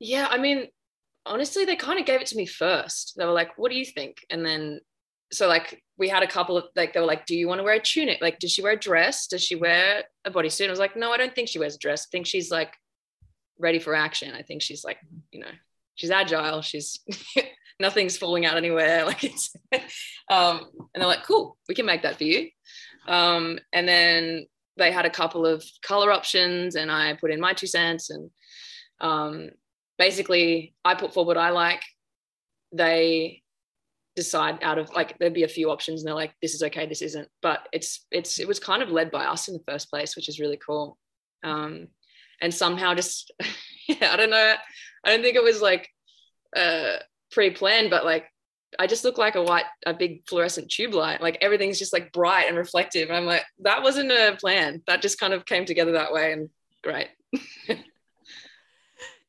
Yeah, 0.00 0.26
I 0.28 0.38
mean, 0.38 0.66
honestly, 1.24 1.64
they 1.64 1.76
kind 1.76 2.00
of 2.00 2.06
gave 2.06 2.20
it 2.20 2.26
to 2.28 2.36
me 2.36 2.46
first. 2.46 3.14
They 3.16 3.24
were 3.24 3.32
like, 3.32 3.56
"What 3.56 3.70
do 3.70 3.78
you 3.78 3.84
think?" 3.84 4.24
And 4.30 4.44
then, 4.44 4.80
so 5.30 5.46
like, 5.46 5.82
we 5.98 6.08
had 6.08 6.22
a 6.22 6.26
couple 6.26 6.56
of 6.56 6.64
like, 6.74 6.92
they 6.92 7.00
were 7.00 7.06
like, 7.06 7.26
"Do 7.26 7.36
you 7.36 7.46
want 7.46 7.60
to 7.60 7.64
wear 7.64 7.74
a 7.74 7.80
tunic? 7.80 8.18
Like, 8.20 8.38
does 8.38 8.52
she 8.52 8.62
wear 8.62 8.72
a 8.72 8.78
dress? 8.78 9.26
Does 9.28 9.44
she 9.44 9.54
wear 9.54 10.04
a 10.24 10.30
bodysuit?" 10.30 10.66
I 10.66 10.70
was 10.70 10.78
like, 10.80 10.96
"No, 10.96 11.12
I 11.12 11.18
don't 11.18 11.34
think 11.34 11.48
she 11.48 11.58
wears 11.58 11.76
a 11.76 11.78
dress. 11.78 12.06
I 12.08 12.10
think 12.10 12.26
she's 12.26 12.50
like 12.50 12.74
ready 13.60 13.78
for 13.78 13.94
action. 13.94 14.34
I 14.34 14.42
think 14.42 14.62
she's 14.62 14.84
like, 14.84 14.98
you 15.30 15.40
know, 15.40 15.50
she's 15.94 16.10
agile. 16.10 16.62
She's 16.62 17.00
nothing's 17.80 18.16
falling 18.16 18.46
out 18.46 18.56
anywhere. 18.56 19.04
Like 19.10 19.22
it's, 19.22 19.54
um, 20.30 20.70
and 20.94 21.00
they're 21.00 21.06
like, 21.06 21.24
cool, 21.24 21.56
we 21.68 21.74
can 21.74 21.86
make 21.86 22.02
that 22.02 22.16
for 22.16 22.24
you. 22.24 22.48
Um, 23.06 23.58
and 23.72 23.86
then 23.86 24.46
they 24.76 24.90
had 24.90 25.06
a 25.06 25.10
couple 25.10 25.46
of 25.46 25.64
color 25.82 26.10
options, 26.10 26.74
and 26.74 26.90
I 26.90 27.14
put 27.14 27.30
in 27.30 27.40
my 27.40 27.52
two 27.52 27.66
cents. 27.66 28.10
And 28.10 28.30
um, 29.00 29.50
basically, 30.00 30.74
I 30.82 30.94
put 30.94 31.12
forward 31.12 31.36
I 31.36 31.50
like. 31.50 31.82
They 32.72 33.42
decide 34.16 34.58
out 34.62 34.78
of 34.78 34.90
like 34.94 35.18
there'd 35.18 35.34
be 35.34 35.44
a 35.44 35.48
few 35.48 35.70
options, 35.70 36.00
and 36.00 36.08
they're 36.08 36.14
like, 36.14 36.32
this 36.40 36.54
is 36.54 36.62
okay, 36.64 36.86
this 36.86 37.02
isn't. 37.02 37.28
But 37.42 37.68
it's 37.70 38.06
it's 38.10 38.40
it 38.40 38.48
was 38.48 38.58
kind 38.58 38.82
of 38.82 38.90
led 38.90 39.10
by 39.10 39.26
us 39.26 39.46
in 39.46 39.54
the 39.54 39.62
first 39.70 39.90
place, 39.90 40.16
which 40.16 40.28
is 40.28 40.40
really 40.40 40.58
cool. 40.66 40.96
Um, 41.44 41.88
and 42.40 42.52
somehow 42.52 42.94
just 42.94 43.30
yeah, 43.88 44.10
I 44.12 44.16
don't 44.16 44.30
know. 44.30 44.54
I 45.04 45.10
don't 45.10 45.22
think 45.22 45.36
it 45.36 45.44
was 45.44 45.60
like 45.60 45.88
uh 46.56 46.96
pre-planned, 47.30 47.90
but 47.90 48.04
like 48.04 48.24
I 48.78 48.86
just 48.86 49.04
look 49.04 49.18
like 49.18 49.34
a 49.34 49.42
white, 49.42 49.66
a 49.84 49.92
big 49.92 50.26
fluorescent 50.26 50.70
tube 50.70 50.94
light. 50.94 51.20
Like 51.20 51.36
everything's 51.42 51.78
just 51.78 51.92
like 51.92 52.12
bright 52.12 52.48
and 52.48 52.56
reflective. 52.56 53.08
And 53.08 53.16
I'm 53.16 53.26
like, 53.26 53.44
that 53.60 53.82
wasn't 53.82 54.12
a 54.12 54.36
plan. 54.40 54.82
That 54.86 55.02
just 55.02 55.20
kind 55.20 55.34
of 55.34 55.44
came 55.44 55.66
together 55.66 55.92
that 55.92 56.12
way 56.12 56.32
and 56.32 56.48
great. 56.82 57.08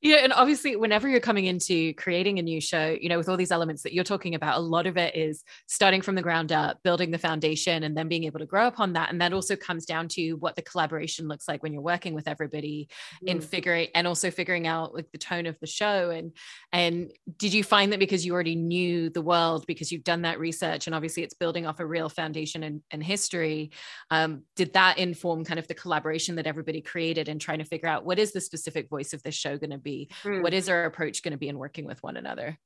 Yeah, 0.04 0.18
and 0.18 0.34
obviously, 0.34 0.76
whenever 0.76 1.08
you're 1.08 1.20
coming 1.20 1.46
into 1.46 1.94
creating 1.94 2.40
a 2.40 2.42
new 2.42 2.60
show, 2.60 2.98
you 3.00 3.08
know, 3.08 3.20
with 3.20 3.30
all 3.30 3.38
these 3.38 3.52
elements 3.52 3.84
that 3.84 3.94
you're 3.94 4.04
talking 4.04 4.34
about, 4.34 4.58
a 4.58 4.60
lot 4.62 4.88
of 4.88 4.98
it 4.98 5.16
is 5.16 5.44
starting 5.68 6.02
from 6.02 6.16
the 6.16 6.24
ground 6.24 6.52
up, 6.52 6.80
building 6.84 7.12
the 7.12 7.20
foundation, 7.20 7.84
and 7.84 7.96
then 7.96 8.08
being 8.08 8.24
able 8.24 8.40
to 8.40 8.48
grow 8.48 8.66
upon 8.66 8.94
that. 8.94 9.12
And 9.12 9.22
that 9.22 9.32
also 9.32 9.56
comes 9.56 9.86
down 9.86 10.08
to 10.10 10.34
what 10.34 10.56
the 10.56 10.64
collaboration 10.64 11.28
looks 11.28 11.48
like 11.48 11.62
when 11.62 11.72
you're 11.72 11.84
working 11.84 12.16
with 12.16 12.28
everybody 12.28 12.90
mm. 13.24 13.30
in 13.30 13.42
figuring 13.42 13.90
and 13.94 14.08
also 14.08 14.32
figuring 14.32 14.66
out 14.66 14.96
like 14.96 15.12
the 15.12 15.20
tone 15.20 15.46
of 15.46 15.56
the 15.60 15.68
show. 15.68 16.10
And 16.10 16.32
and 16.74 17.12
did 17.38 17.54
you 17.54 17.64
find 17.64 17.92
that 17.92 18.00
because 18.00 18.26
you 18.26 18.34
already 18.34 18.56
knew 18.56 19.12
the 19.12 19.22
world, 19.22 19.66
because 19.68 19.92
you've 19.92 20.04
done 20.04 20.24
that 20.24 20.40
research, 20.40 20.88
and 20.88 20.96
obviously 20.96 21.22
it's 21.22 21.36
building 21.36 21.68
off 21.68 21.80
a 21.80 21.86
real 21.86 22.10
foundation 22.10 22.64
and, 22.64 22.82
and 22.90 23.04
history, 23.04 23.70
um, 24.10 24.42
did 24.56 24.74
that 24.74 24.98
inform 24.98 25.46
kind 25.46 25.60
of 25.60 25.68
the 25.68 25.76
collaboration 25.76 26.38
that 26.38 26.48
everybody 26.48 26.82
created 26.82 27.30
and 27.30 27.40
trying 27.40 27.60
to 27.60 27.66
figure 27.66 27.88
out 27.88 28.04
what 28.04 28.18
is 28.18 28.32
the 28.32 28.42
specific 28.42 28.90
voice 28.90 29.14
of 29.14 29.22
this 29.22 29.36
show 29.36 29.60
going 29.60 29.70
to 29.70 29.78
be? 29.78 29.91
Be? 29.92 30.10
Mm. 30.24 30.44
what 30.44 30.54
is 30.54 30.70
our 30.70 30.86
approach 30.86 31.24
going 31.24 31.38
to 31.38 31.44
be 31.44 31.50
in 31.50 31.58
working 31.58 31.86
with 31.86 32.02
one 32.04 32.18
another? 32.18 32.58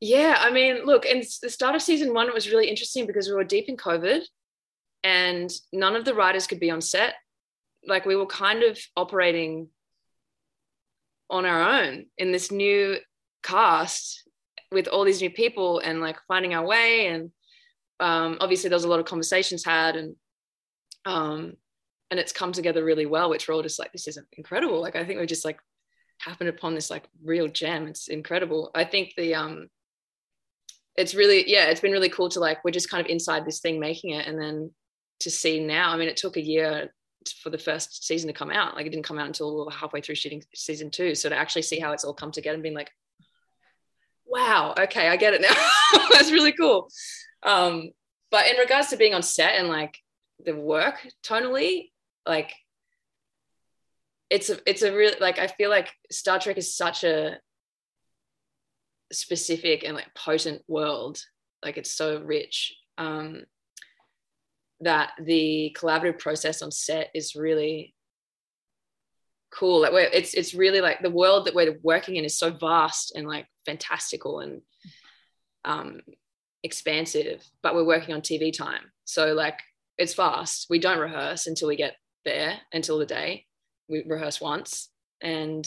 Yeah 0.00 0.36
i 0.38 0.50
mean 0.50 0.84
look 0.84 1.06
in 1.06 1.22
the 1.42 1.48
start 1.48 1.74
of 1.74 1.80
season 1.80 2.12
one 2.12 2.28
it 2.28 2.34
was 2.34 2.50
really 2.50 2.68
interesting 2.68 3.06
because 3.06 3.28
we 3.28 3.34
were 3.34 3.44
deep 3.44 3.66
in 3.68 3.78
covid 3.78 4.20
and 5.06 5.52
none 5.72 5.94
of 5.94 6.04
the 6.04 6.14
writers 6.14 6.48
could 6.48 6.58
be 6.58 6.70
on 6.70 6.80
set. 6.80 7.14
Like 7.86 8.06
we 8.06 8.16
were 8.16 8.26
kind 8.26 8.64
of 8.64 8.76
operating 8.96 9.68
on 11.30 11.46
our 11.46 11.80
own 11.80 12.06
in 12.18 12.32
this 12.32 12.50
new 12.50 12.96
cast 13.44 14.24
with 14.72 14.88
all 14.88 15.04
these 15.04 15.20
new 15.20 15.30
people 15.30 15.78
and 15.78 16.00
like 16.00 16.16
finding 16.26 16.54
our 16.54 16.66
way 16.66 17.06
and 17.06 17.30
um, 18.00 18.36
obviously 18.40 18.68
there 18.68 18.76
was 18.76 18.84
a 18.84 18.88
lot 18.88 18.98
of 18.98 19.06
conversations 19.06 19.64
had 19.64 19.94
and 19.94 20.16
um, 21.04 21.54
and 22.10 22.18
it's 22.18 22.32
come 22.32 22.50
together 22.50 22.84
really 22.84 23.06
well 23.06 23.30
which 23.30 23.46
we're 23.46 23.54
all 23.54 23.62
just 23.62 23.78
like 23.78 23.92
this 23.92 24.08
is 24.08 24.18
incredible. 24.36 24.80
Like 24.80 24.96
i 24.96 25.04
think 25.04 25.20
we're 25.20 25.26
just 25.26 25.44
like 25.44 25.60
happened 26.18 26.48
upon 26.48 26.74
this 26.74 26.90
like 26.90 27.04
real 27.22 27.48
gem. 27.48 27.86
It's 27.86 28.08
incredible. 28.08 28.70
I 28.74 28.84
think 28.84 29.14
the 29.16 29.34
um 29.34 29.68
it's 30.96 31.14
really 31.14 31.48
yeah, 31.50 31.66
it's 31.66 31.80
been 31.80 31.92
really 31.92 32.08
cool 32.08 32.28
to 32.30 32.40
like 32.40 32.64
we're 32.64 32.70
just 32.70 32.90
kind 32.90 33.04
of 33.04 33.10
inside 33.10 33.44
this 33.44 33.60
thing 33.60 33.78
making 33.78 34.10
it 34.10 34.26
and 34.26 34.40
then 34.40 34.70
to 35.20 35.30
see 35.30 35.64
now. 35.64 35.92
I 35.92 35.96
mean, 35.96 36.08
it 36.08 36.16
took 36.16 36.36
a 36.36 36.44
year 36.44 36.92
for 37.42 37.50
the 37.50 37.58
first 37.58 38.06
season 38.06 38.28
to 38.28 38.32
come 38.32 38.50
out. 38.50 38.74
Like 38.74 38.86
it 38.86 38.90
didn't 38.90 39.04
come 39.04 39.18
out 39.18 39.26
until 39.26 39.54
we 39.54 39.64
were 39.64 39.70
halfway 39.70 40.00
through 40.00 40.14
shooting 40.14 40.42
season 40.54 40.90
two. 40.90 41.14
So 41.14 41.28
to 41.28 41.36
actually 41.36 41.62
see 41.62 41.80
how 41.80 41.92
it's 41.92 42.04
all 42.04 42.14
come 42.14 42.30
together 42.30 42.54
and 42.54 42.62
being 42.62 42.74
like, 42.74 42.90
wow, 44.26 44.74
okay, 44.78 45.08
I 45.08 45.16
get 45.16 45.34
it 45.34 45.40
now. 45.40 45.54
That's 46.12 46.32
really 46.32 46.52
cool. 46.52 46.88
Um, 47.42 47.90
but 48.30 48.48
in 48.48 48.56
regards 48.56 48.88
to 48.88 48.96
being 48.96 49.14
on 49.14 49.22
set 49.22 49.54
and 49.54 49.68
like 49.68 49.98
the 50.44 50.54
work 50.54 50.96
tonally, 51.24 51.90
like 52.26 52.52
it's 54.30 54.50
a 54.50 54.58
it's 54.66 54.82
a 54.82 54.94
real 54.94 55.12
like 55.20 55.38
I 55.38 55.46
feel 55.46 55.70
like 55.70 55.92
Star 56.10 56.38
Trek 56.38 56.58
is 56.58 56.76
such 56.76 57.04
a 57.04 57.38
specific 59.12 59.84
and 59.84 59.94
like 59.94 60.14
potent 60.14 60.62
world. 60.68 61.18
Like 61.64 61.76
it's 61.76 61.92
so 61.92 62.20
rich. 62.20 62.74
Um, 62.98 63.44
that 64.80 65.12
the 65.22 65.74
collaborative 65.78 66.18
process 66.18 66.60
on 66.60 66.70
set 66.70 67.10
is 67.14 67.34
really 67.34 67.94
cool. 69.50 69.80
Like 69.80 69.92
we're, 69.92 70.10
it's 70.12 70.34
it's 70.34 70.54
really 70.54 70.80
like 70.80 71.00
the 71.00 71.10
world 71.10 71.46
that 71.46 71.54
we're 71.54 71.78
working 71.82 72.16
in 72.16 72.24
is 72.24 72.38
so 72.38 72.50
vast 72.50 73.14
and 73.16 73.26
like 73.26 73.46
fantastical 73.64 74.40
and 74.40 74.60
um, 75.64 76.00
expansive. 76.62 77.42
But 77.62 77.74
we're 77.74 77.86
working 77.86 78.14
on 78.14 78.20
TV 78.20 78.52
time, 78.56 78.82
so 79.04 79.34
like 79.34 79.60
it's 79.98 80.14
fast. 80.14 80.66
We 80.68 80.78
don't 80.78 80.98
rehearse 80.98 81.46
until 81.46 81.68
we 81.68 81.76
get 81.76 81.96
there, 82.24 82.58
until 82.72 82.98
the 82.98 83.06
day 83.06 83.46
we 83.88 84.02
rehearse 84.06 84.40
once. 84.40 84.90
And 85.22 85.66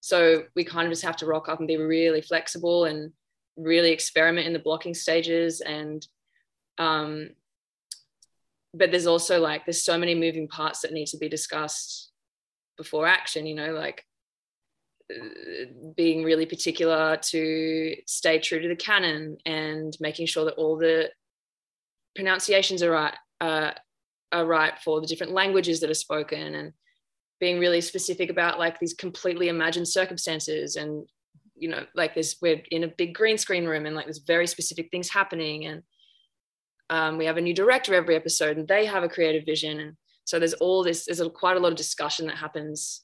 so 0.00 0.44
we 0.54 0.64
kind 0.64 0.86
of 0.86 0.92
just 0.92 1.04
have 1.04 1.16
to 1.18 1.26
rock 1.26 1.48
up 1.48 1.58
and 1.58 1.68
be 1.68 1.76
really 1.76 2.20
flexible 2.20 2.84
and 2.84 3.12
really 3.56 3.90
experiment 3.90 4.46
in 4.46 4.52
the 4.52 4.58
blocking 4.58 4.94
stages. 4.94 5.60
And 5.60 6.06
um 6.78 7.30
but 8.76 8.90
there's 8.90 9.06
also 9.06 9.40
like 9.40 9.64
there's 9.64 9.84
so 9.84 9.96
many 9.96 10.16
moving 10.16 10.48
parts 10.48 10.80
that 10.80 10.92
need 10.92 11.06
to 11.06 11.16
be 11.16 11.28
discussed 11.28 12.10
before 12.76 13.06
action 13.06 13.46
you 13.46 13.54
know 13.54 13.70
like 13.70 14.04
being 15.96 16.24
really 16.24 16.46
particular 16.46 17.16
to 17.18 17.94
stay 18.06 18.40
true 18.40 18.60
to 18.60 18.66
the 18.66 18.74
canon 18.74 19.36
and 19.46 19.96
making 20.00 20.26
sure 20.26 20.44
that 20.44 20.54
all 20.54 20.76
the 20.76 21.08
pronunciations 22.14 22.82
are 22.82 22.90
right 22.90 23.14
uh, 23.40 23.72
are 24.32 24.46
right 24.46 24.78
for 24.78 25.00
the 25.00 25.06
different 25.06 25.32
languages 25.32 25.80
that 25.80 25.90
are 25.90 25.94
spoken. 25.94 26.54
And 26.54 26.72
being 27.44 27.58
really 27.58 27.82
specific 27.82 28.30
about 28.30 28.58
like 28.58 28.80
these 28.80 28.94
completely 28.94 29.48
imagined 29.48 29.86
circumstances 29.86 30.76
and 30.76 31.06
you 31.54 31.68
know 31.68 31.84
like 31.94 32.14
there's 32.14 32.36
we're 32.40 32.62
in 32.70 32.84
a 32.84 32.88
big 32.96 33.14
green 33.14 33.36
screen 33.36 33.66
room 33.66 33.84
and 33.84 33.94
like 33.94 34.06
there's 34.06 34.30
very 34.34 34.46
specific 34.46 34.88
things 34.90 35.10
happening 35.10 35.66
and 35.66 35.82
um, 36.88 37.18
we 37.18 37.26
have 37.26 37.36
a 37.36 37.42
new 37.42 37.52
director 37.52 37.94
every 37.94 38.16
episode 38.16 38.56
and 38.56 38.66
they 38.66 38.86
have 38.86 39.02
a 39.02 39.10
creative 39.10 39.44
vision 39.44 39.78
and 39.78 39.92
so 40.24 40.38
there's 40.38 40.54
all 40.54 40.82
this 40.82 41.04
there's 41.04 41.20
a, 41.20 41.28
quite 41.28 41.58
a 41.58 41.60
lot 41.60 41.70
of 41.70 41.76
discussion 41.76 42.26
that 42.28 42.38
happens 42.38 43.02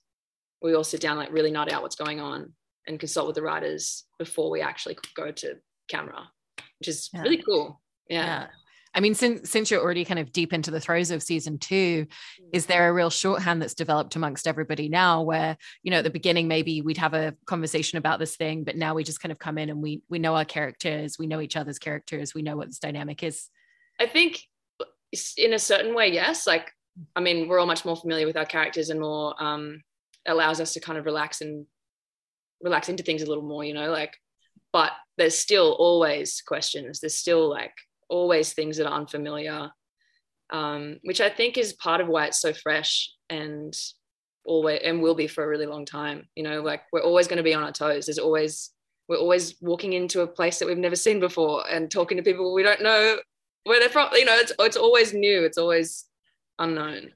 we 0.62 0.74
all 0.74 0.84
sit 0.84 1.02
down 1.02 1.18
like 1.18 1.30
really 1.30 1.50
nut 1.50 1.70
out 1.70 1.82
what's 1.82 1.96
going 1.96 2.18
on 2.18 2.50
and 2.86 2.98
consult 2.98 3.26
with 3.26 3.36
the 3.36 3.42
writers 3.42 4.04
before 4.18 4.48
we 4.48 4.62
actually 4.62 4.96
go 5.14 5.30
to 5.30 5.52
camera 5.86 6.30
which 6.78 6.88
is 6.88 7.10
yeah. 7.12 7.20
really 7.20 7.42
cool 7.42 7.78
yeah. 8.08 8.24
yeah. 8.24 8.46
I 8.92 9.00
mean, 9.00 9.14
since 9.14 9.50
since 9.50 9.70
you're 9.70 9.82
already 9.82 10.04
kind 10.04 10.18
of 10.18 10.32
deep 10.32 10.52
into 10.52 10.70
the 10.70 10.80
throes 10.80 11.10
of 11.10 11.22
season 11.22 11.58
two, 11.58 12.06
mm. 12.06 12.48
is 12.52 12.66
there 12.66 12.88
a 12.88 12.92
real 12.92 13.10
shorthand 13.10 13.62
that's 13.62 13.74
developed 13.74 14.16
amongst 14.16 14.48
everybody 14.48 14.88
now 14.88 15.22
where, 15.22 15.56
you 15.82 15.90
know, 15.90 15.98
at 15.98 16.04
the 16.04 16.10
beginning 16.10 16.48
maybe 16.48 16.82
we'd 16.82 16.96
have 16.96 17.14
a 17.14 17.34
conversation 17.46 17.98
about 17.98 18.18
this 18.18 18.36
thing, 18.36 18.64
but 18.64 18.76
now 18.76 18.94
we 18.94 19.04
just 19.04 19.20
kind 19.20 19.32
of 19.32 19.38
come 19.38 19.58
in 19.58 19.70
and 19.70 19.80
we 19.80 20.02
we 20.08 20.18
know 20.18 20.34
our 20.34 20.44
characters, 20.44 21.18
we 21.18 21.26
know 21.26 21.40
each 21.40 21.56
other's 21.56 21.78
characters, 21.78 22.34
we 22.34 22.42
know 22.42 22.56
what 22.56 22.68
this 22.68 22.78
dynamic 22.78 23.22
is? 23.22 23.48
I 23.98 24.06
think 24.06 24.42
in 25.36 25.52
a 25.52 25.58
certain 25.58 25.94
way, 25.94 26.12
yes. 26.12 26.46
Like, 26.46 26.70
I 27.14 27.20
mean, 27.20 27.48
we're 27.48 27.58
all 27.58 27.66
much 27.66 27.84
more 27.84 27.96
familiar 27.96 28.26
with 28.26 28.36
our 28.36 28.46
characters 28.46 28.90
and 28.90 29.00
more 29.00 29.34
um 29.42 29.82
allows 30.26 30.60
us 30.60 30.74
to 30.74 30.80
kind 30.80 30.98
of 30.98 31.06
relax 31.06 31.40
and 31.40 31.66
relax 32.62 32.88
into 32.88 33.02
things 33.02 33.22
a 33.22 33.26
little 33.26 33.44
more, 33.44 33.64
you 33.64 33.72
know, 33.72 33.90
like 33.90 34.16
but 34.72 34.92
there's 35.16 35.36
still 35.36 35.72
always 35.78 36.42
questions. 36.42 37.00
There's 37.00 37.16
still 37.16 37.48
like 37.48 37.74
always 38.10 38.52
things 38.52 38.76
that 38.76 38.86
are 38.86 38.98
unfamiliar, 38.98 39.70
um, 40.50 40.98
which 41.04 41.20
I 41.20 41.30
think 41.30 41.56
is 41.56 41.72
part 41.72 42.00
of 42.00 42.08
why 42.08 42.26
it's 42.26 42.40
so 42.40 42.52
fresh 42.52 43.10
and 43.28 43.74
always 44.44 44.80
and 44.84 45.00
will 45.00 45.14
be 45.14 45.26
for 45.26 45.44
a 45.44 45.48
really 45.48 45.66
long 45.66 45.86
time. 45.86 46.28
You 46.34 46.42
know, 46.42 46.60
like 46.62 46.82
we're 46.92 47.02
always 47.02 47.28
going 47.28 47.38
to 47.38 47.42
be 47.42 47.54
on 47.54 47.62
our 47.62 47.72
toes. 47.72 48.06
There's 48.06 48.18
always 48.18 48.70
we're 49.08 49.16
always 49.16 49.56
walking 49.60 49.92
into 49.94 50.20
a 50.20 50.26
place 50.26 50.58
that 50.58 50.66
we've 50.66 50.78
never 50.78 50.96
seen 50.96 51.18
before 51.18 51.64
and 51.68 51.90
talking 51.90 52.16
to 52.16 52.22
people 52.22 52.54
we 52.54 52.62
don't 52.62 52.82
know 52.82 53.18
where 53.64 53.80
they're 53.80 53.88
from. 53.88 54.10
You 54.12 54.24
know, 54.24 54.36
it's 54.36 54.52
it's 54.58 54.76
always 54.76 55.12
new. 55.12 55.44
It's 55.44 55.58
always 55.58 56.04
unknown. 56.58 57.12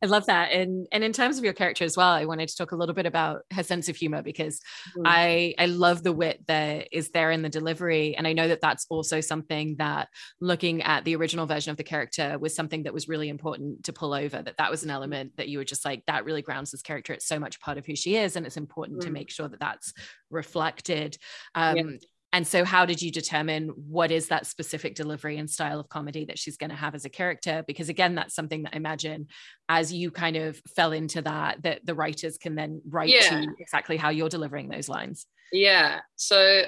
I 0.00 0.06
love 0.06 0.26
that. 0.26 0.52
And 0.52 0.86
and 0.92 1.02
in 1.02 1.12
terms 1.12 1.38
of 1.38 1.44
your 1.44 1.52
character 1.52 1.84
as 1.84 1.96
well, 1.96 2.10
I 2.10 2.24
wanted 2.24 2.48
to 2.48 2.56
talk 2.56 2.70
a 2.70 2.76
little 2.76 2.94
bit 2.94 3.06
about 3.06 3.42
her 3.52 3.62
sense 3.64 3.88
of 3.88 3.96
humor 3.96 4.22
because 4.22 4.60
mm. 4.96 5.02
I 5.04 5.54
I 5.58 5.66
love 5.66 6.02
the 6.02 6.12
wit 6.12 6.44
that 6.46 6.88
is 6.92 7.10
there 7.10 7.32
in 7.32 7.42
the 7.42 7.48
delivery, 7.48 8.16
and 8.16 8.26
I 8.26 8.32
know 8.32 8.46
that 8.48 8.60
that's 8.60 8.86
also 8.90 9.20
something 9.20 9.76
that 9.78 10.08
looking 10.40 10.82
at 10.82 11.04
the 11.04 11.16
original 11.16 11.46
version 11.46 11.72
of 11.72 11.76
the 11.76 11.84
character 11.84 12.38
was 12.38 12.54
something 12.54 12.84
that 12.84 12.94
was 12.94 13.08
really 13.08 13.28
important 13.28 13.84
to 13.84 13.92
pull 13.92 14.14
over. 14.14 14.40
That 14.40 14.56
that 14.58 14.70
was 14.70 14.84
an 14.84 14.90
mm. 14.90 14.94
element 14.94 15.32
that 15.36 15.48
you 15.48 15.58
were 15.58 15.64
just 15.64 15.84
like 15.84 16.04
that 16.06 16.24
really 16.24 16.42
grounds 16.42 16.70
this 16.70 16.82
character. 16.82 17.12
It's 17.12 17.26
so 17.26 17.40
much 17.40 17.60
part 17.60 17.78
of 17.78 17.84
who 17.84 17.96
she 17.96 18.16
is, 18.16 18.36
and 18.36 18.46
it's 18.46 18.56
important 18.56 19.00
mm. 19.00 19.04
to 19.06 19.10
make 19.10 19.30
sure 19.30 19.48
that 19.48 19.60
that's 19.60 19.92
reflected. 20.30 21.18
Um, 21.54 21.76
yeah 21.76 21.84
and 22.32 22.46
so 22.46 22.64
how 22.64 22.84
did 22.84 23.00
you 23.00 23.10
determine 23.10 23.68
what 23.68 24.10
is 24.10 24.28
that 24.28 24.46
specific 24.46 24.94
delivery 24.94 25.38
and 25.38 25.48
style 25.48 25.80
of 25.80 25.88
comedy 25.88 26.26
that 26.26 26.38
she's 26.38 26.56
going 26.56 26.70
to 26.70 26.76
have 26.76 26.94
as 26.94 27.04
a 27.04 27.10
character? 27.10 27.64
Because 27.66 27.88
again 27.88 28.14
that's 28.14 28.34
something 28.34 28.62
that 28.64 28.74
i 28.74 28.76
imagine 28.76 29.28
as 29.68 29.92
you 29.92 30.10
kind 30.10 30.36
of 30.36 30.60
fell 30.76 30.92
into 30.92 31.22
that 31.22 31.62
that 31.62 31.84
the 31.86 31.94
writers 31.94 32.38
can 32.38 32.54
then 32.54 32.82
write 32.88 33.08
yeah. 33.08 33.28
to 33.30 33.46
exactly 33.58 33.96
how 33.96 34.10
you're 34.10 34.28
delivering 34.28 34.68
those 34.68 34.88
lines. 34.88 35.26
Yeah. 35.52 36.00
So 36.16 36.64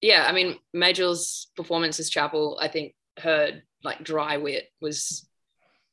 yeah 0.00 0.26
i 0.28 0.32
mean 0.32 0.56
Majel's 0.74 1.48
performance 1.56 1.98
as 1.98 2.10
chapel 2.10 2.58
i 2.60 2.68
think 2.68 2.94
her 3.18 3.62
like 3.82 4.02
dry 4.04 4.36
wit 4.36 4.66
was 4.80 5.26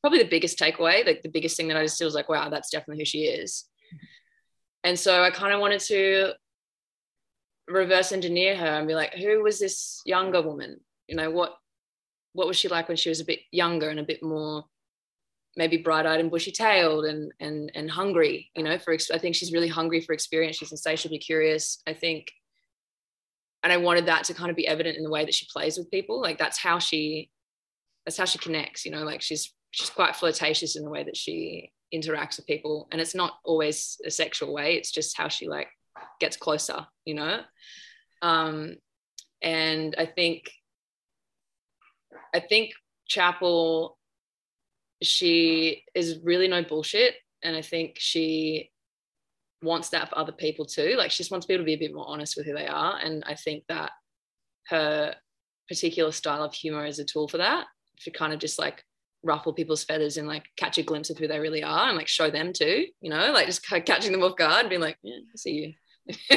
probably 0.02 0.20
the 0.20 0.30
biggest 0.30 0.60
takeaway 0.60 1.06
like 1.06 1.22
the 1.22 1.30
biggest 1.30 1.56
thing 1.56 1.68
that 1.70 1.78
i 1.78 1.84
just 1.84 2.04
was 2.04 2.16
like 2.16 2.30
wow 2.30 2.50
that's 2.50 2.70
definitely 2.70 3.02
who 3.02 3.06
she 3.06 3.24
is. 3.24 3.66
And 4.84 5.00
so 5.00 5.24
i 5.24 5.32
kind 5.32 5.54
of 5.54 5.62
wanted 5.62 5.80
to 5.82 6.34
reverse 7.68 8.12
engineer 8.12 8.56
her 8.56 8.66
and 8.66 8.88
be 8.88 8.96
like, 8.96 9.14
who 9.14 9.42
was 9.44 9.60
this 9.60 10.02
younger 10.06 10.42
woman? 10.42 10.80
You 11.08 11.16
know, 11.16 11.32
what 11.32 11.56
what 12.34 12.48
was 12.48 12.58
she 12.58 12.68
like 12.68 12.88
when 12.88 12.98
she 12.98 13.10
was 13.10 13.20
a 13.20 13.26
bit 13.26 13.40
younger 13.52 13.90
and 13.90 14.00
a 14.00 14.04
bit 14.04 14.24
more 14.24 14.66
maybe 15.56 15.78
bright-eyed 15.78 16.20
and 16.20 16.32
bushy-tailed 16.32 17.06
and 17.06 17.32
and 17.40 17.72
and 17.76 17.90
hungry 17.90 18.50
you 18.56 18.64
know 18.64 18.78
for 18.80 18.98
i 19.14 19.18
think 19.18 19.36
she's 19.36 19.54
really 19.54 19.68
hungry 19.68 20.02
for 20.02 20.14
experience. 20.14 20.58
She's 20.58 20.72
insatiably 20.72 21.20
curious 21.20 21.82
i 21.88 21.94
think. 21.94 22.32
And 23.62 23.72
i 23.72 23.78
wanted 23.78 24.08
that 24.08 24.26
to 24.26 24.34
kind 24.34 24.50
of 24.50 24.58
be 24.58 24.68
evident 24.68 24.98
in 24.98 25.04
the 25.04 25.12
way 25.12 25.26
that 25.26 25.34
she 25.34 25.48
plays 25.52 25.78
with 25.78 25.92
people. 25.92 26.22
Like 26.22 26.38
that's 26.38 26.58
how 26.58 26.80
she 26.80 27.30
that's 28.06 28.18
how 28.18 28.26
she 28.26 28.40
connects 28.40 28.86
you 28.86 28.92
know 28.92 29.04
like 29.04 29.22
she's 29.22 29.54
she's 29.72 29.90
quite 29.90 30.16
flirtatious 30.16 30.76
in 30.76 30.84
the 30.84 30.90
way 30.90 31.04
that 31.04 31.18
she 31.18 31.72
interacts 31.94 32.38
with 32.38 32.48
people. 32.48 32.88
And 32.92 33.00
it's 33.00 33.16
not 33.16 33.34
always 33.46 34.02
a 34.06 34.10
sexual 34.10 34.52
way 34.52 34.76
it's 34.76 34.92
just 34.92 35.16
how 35.16 35.28
she 35.28 35.48
like 35.48 35.68
gets 36.20 36.38
closer, 36.38 36.88
you 37.06 37.16
know? 37.16 37.42
Um, 38.22 38.76
and 39.42 39.96
I 39.98 40.06
think, 40.06 40.50
I 42.34 42.40
think 42.40 42.72
Chapel, 43.08 43.98
she 45.02 45.84
is 45.94 46.20
really 46.24 46.48
no 46.48 46.64
bullshit. 46.64 47.16
And 47.44 47.56
I 47.56 47.62
think 47.62 47.98
she 48.00 48.72
wants 49.62 49.90
that 49.90 50.10
for 50.10 50.18
other 50.18 50.32
people 50.32 50.66
too. 50.66 50.96
Like 50.98 51.12
she 51.12 51.18
just 51.18 51.32
wants 51.32 51.46
people 51.46 51.62
to 51.62 51.66
be 51.66 51.74
a 51.74 51.78
bit 51.78 51.94
more 51.94 52.08
honest 52.08 52.38
with 52.38 52.46
who 52.46 52.54
they 52.54 52.68
are. 52.68 52.98
And 52.98 53.24
I 53.26 53.36
think 53.36 53.64
that 53.68 53.92
her 54.68 55.16
particular 55.68 56.12
style 56.12 56.44
of 56.44 56.54
humor 56.54 56.86
is 56.86 57.00
a 57.00 57.06
tool 57.06 57.28
for 57.28 57.38
that, 57.38 57.66
to 58.02 58.12
kind 58.12 58.34
of 58.34 58.40
just 58.40 58.60
like 58.60 58.84
ruffle 59.24 59.54
people's 59.54 59.84
feathers 59.84 60.18
and 60.18 60.28
like 60.28 60.46
catch 60.58 60.78
a 60.78 60.84
glimpse 60.84 61.10
of 61.10 61.18
who 61.18 61.28
they 61.28 61.40
really 61.40 61.64
are 61.64 61.88
and 61.88 61.98
like 61.98 62.08
show 62.08 62.30
them 62.30 62.52
too, 62.54 62.86
you 63.02 63.10
know, 63.10 63.32
like 63.32 63.46
just 63.46 63.66
catching 63.86 64.12
them 64.12 64.24
off 64.24 64.38
guard, 64.38 64.70
being 64.70 64.82
like, 64.82 64.98
yeah, 65.02 65.18
I 65.18 65.36
see 65.36 65.52
you. 65.52 65.74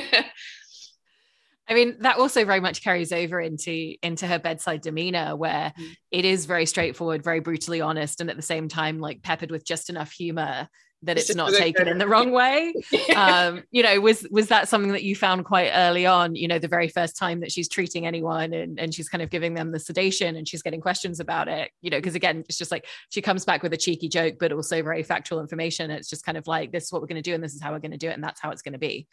I 1.68 1.74
mean, 1.74 1.96
that 2.00 2.18
also 2.18 2.44
very 2.44 2.60
much 2.60 2.82
carries 2.82 3.12
over 3.12 3.40
into 3.40 3.94
into 4.02 4.26
her 4.26 4.38
bedside 4.38 4.82
demeanor, 4.82 5.34
where 5.34 5.72
mm. 5.78 5.96
it 6.12 6.24
is 6.24 6.46
very 6.46 6.66
straightforward, 6.66 7.24
very 7.24 7.40
brutally 7.40 7.80
honest, 7.80 8.20
and 8.20 8.30
at 8.30 8.36
the 8.36 8.42
same 8.42 8.68
time, 8.68 9.00
like 9.00 9.22
peppered 9.22 9.50
with 9.50 9.66
just 9.66 9.90
enough 9.90 10.12
humor 10.12 10.68
that 11.02 11.18
it's, 11.18 11.28
it's 11.28 11.36
not 11.36 11.52
taken 11.52 11.88
in 11.88 11.98
the 11.98 12.06
wrong 12.06 12.30
way. 12.32 12.72
um, 13.16 13.62
you 13.70 13.82
know, 13.82 14.00
was 14.00 14.26
was 14.30 14.48
that 14.48 14.68
something 14.68 14.92
that 14.92 15.02
you 15.02 15.16
found 15.16 15.44
quite 15.44 15.70
early 15.74 16.06
on? 16.06 16.36
You 16.36 16.46
know, 16.46 16.58
the 16.58 16.68
very 16.68 16.88
first 16.88 17.16
time 17.16 17.40
that 17.40 17.50
she's 17.50 17.68
treating 17.68 18.06
anyone 18.06 18.52
and 18.52 18.78
and 18.78 18.94
she's 18.94 19.08
kind 19.08 19.22
of 19.22 19.30
giving 19.30 19.54
them 19.54 19.72
the 19.72 19.80
sedation 19.80 20.36
and 20.36 20.48
she's 20.48 20.62
getting 20.62 20.80
questions 20.80 21.18
about 21.18 21.48
it. 21.48 21.70
You 21.82 21.90
know, 21.90 21.98
because 21.98 22.14
again, 22.14 22.44
it's 22.48 22.58
just 22.58 22.70
like 22.70 22.86
she 23.10 23.22
comes 23.22 23.44
back 23.44 23.62
with 23.62 23.72
a 23.72 23.76
cheeky 23.76 24.08
joke, 24.08 24.36
but 24.38 24.52
also 24.52 24.82
very 24.82 25.02
factual 25.02 25.40
information. 25.40 25.90
It's 25.90 26.08
just 26.08 26.24
kind 26.24 26.38
of 26.38 26.46
like 26.46 26.70
this 26.70 26.84
is 26.84 26.92
what 26.92 27.02
we're 27.02 27.08
going 27.08 27.22
to 27.22 27.28
do, 27.28 27.34
and 27.34 27.42
this 27.42 27.54
is 27.54 27.62
how 27.62 27.72
we're 27.72 27.80
going 27.80 27.90
to 27.90 27.98
do 27.98 28.08
it, 28.08 28.14
and 28.14 28.24
that's 28.24 28.40
how 28.40 28.50
it's 28.50 28.62
going 28.62 28.74
to 28.74 28.78
be. 28.78 29.08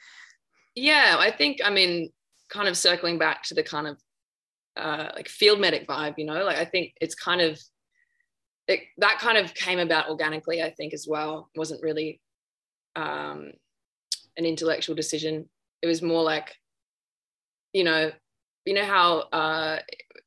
Yeah, 0.75 1.17
I 1.19 1.31
think 1.31 1.59
I 1.63 1.69
mean, 1.69 2.11
kind 2.49 2.67
of 2.67 2.77
circling 2.77 3.17
back 3.17 3.43
to 3.43 3.53
the 3.53 3.63
kind 3.63 3.87
of 3.87 3.97
uh, 4.75 5.09
like 5.15 5.27
field 5.27 5.59
medic 5.59 5.87
vibe, 5.87 6.15
you 6.17 6.25
know, 6.25 6.43
like 6.43 6.57
I 6.57 6.65
think 6.65 6.93
it's 7.01 7.15
kind 7.15 7.41
of 7.41 7.59
it, 8.67 8.81
that 8.97 9.19
kind 9.19 9.37
of 9.37 9.53
came 9.53 9.79
about 9.79 10.09
organically. 10.09 10.61
I 10.61 10.71
think 10.71 10.93
as 10.93 11.05
well 11.07 11.49
it 11.53 11.59
wasn't 11.59 11.83
really 11.83 12.21
um, 12.95 13.51
an 14.37 14.45
intellectual 14.45 14.95
decision. 14.95 15.49
It 15.81 15.87
was 15.87 16.01
more 16.01 16.23
like, 16.23 16.55
you 17.73 17.83
know, 17.83 18.11
you 18.65 18.73
know 18.73 18.85
how 18.85 19.19
uh, 19.31 19.79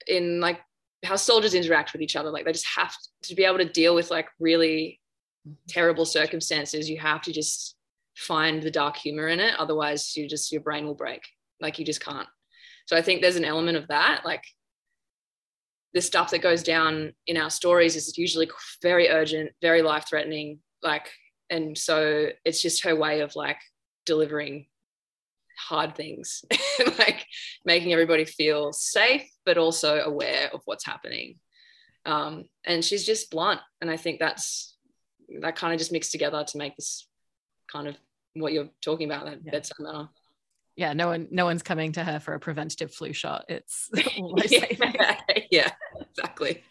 in 0.07 0.41
like 0.41 0.61
how 1.05 1.17
soldiers 1.17 1.55
interact 1.55 1.93
with 1.93 2.03
each 2.03 2.17
other. 2.17 2.31
Like 2.31 2.45
they 2.45 2.53
just 2.53 2.69
have 2.77 2.95
to 3.23 3.35
be 3.35 3.45
able 3.45 3.59
to 3.59 3.65
deal 3.65 3.95
with 3.95 4.11
like 4.11 4.29
really 4.39 5.01
terrible 5.69 6.05
circumstances. 6.05 6.91
You 6.91 6.99
have 6.99 7.23
to 7.23 7.33
just 7.33 7.76
find 8.17 8.63
the 8.63 8.71
dark 8.71 8.97
humor 8.97 9.29
in 9.29 9.41
it. 9.41 9.55
Otherwise 9.59 10.17
you 10.17 10.29
just 10.29 10.53
your 10.53 10.63
brain 10.63 10.87
will 10.87 10.95
break. 10.95 11.23
Like 11.61 11.79
you 11.79 11.85
just 11.85 12.05
can't. 12.05 12.29
So 12.87 12.97
i 12.97 13.03
think 13.03 13.21
there's 13.21 13.37
an 13.37 13.45
element 13.45 13.77
of 13.77 13.89
that. 13.89 14.23
Like 14.25 14.45
the 15.97 16.03
stuff 16.03 16.31
that 16.31 16.43
goes 16.43 16.63
down 16.63 17.15
in 17.27 17.39
our 17.39 17.49
stories 17.49 17.97
is 17.97 18.19
usually 18.19 18.51
very 18.83 19.09
urgent 19.09 19.51
very 19.63 19.81
life 19.81 20.05
threatening 20.07 20.59
like 20.83 21.11
and 21.49 21.79
so 21.79 22.29
it's 22.45 22.61
just 22.61 22.85
her 22.85 22.95
way 22.95 23.21
of 23.21 23.35
like 23.35 23.57
delivering 24.05 24.67
hard 25.59 25.95
things 25.95 26.45
like 26.99 27.25
making 27.65 27.95
everybody 27.95 28.27
feel 28.27 28.75
safe 28.75 29.27
but 29.47 29.57
also 29.57 30.01
aware 30.01 30.51
of 30.53 30.61
what's 30.67 30.85
happening. 30.85 31.39
Um, 32.05 32.45
and 32.65 32.85
she's 32.85 33.07
just 33.07 33.31
blunt 33.31 33.61
and 33.81 33.91
i 33.91 33.97
think 33.97 34.21
that's 34.21 34.77
that 35.41 35.57
kind 35.57 35.73
of 35.73 35.79
just 35.79 35.93
mixed 35.93 36.13
together 36.13 36.45
to 36.45 36.59
make 36.59 36.77
this 36.77 37.09
kind 37.73 37.89
of 37.89 37.97
what 38.41 38.53
you're 38.53 38.69
talking 38.83 39.11
about 39.11 39.27
that 39.27 39.39
yeah. 39.45 39.51
bedside 39.51 39.79
manner 39.81 40.09
yeah 40.77 40.93
no 40.93 41.09
one 41.09 41.27
no 41.31 41.45
one's 41.45 41.63
coming 41.63 41.93
to 41.93 42.05
her 42.05 42.21
for 42.21 42.35
a 42.35 42.41
preventative 42.41 42.93
flu 42.93 43.13
shot. 43.13 43.45
It's 43.49 43.91
yeah, 44.51 45.17
yeah 45.51 45.71
exactly 46.01 46.63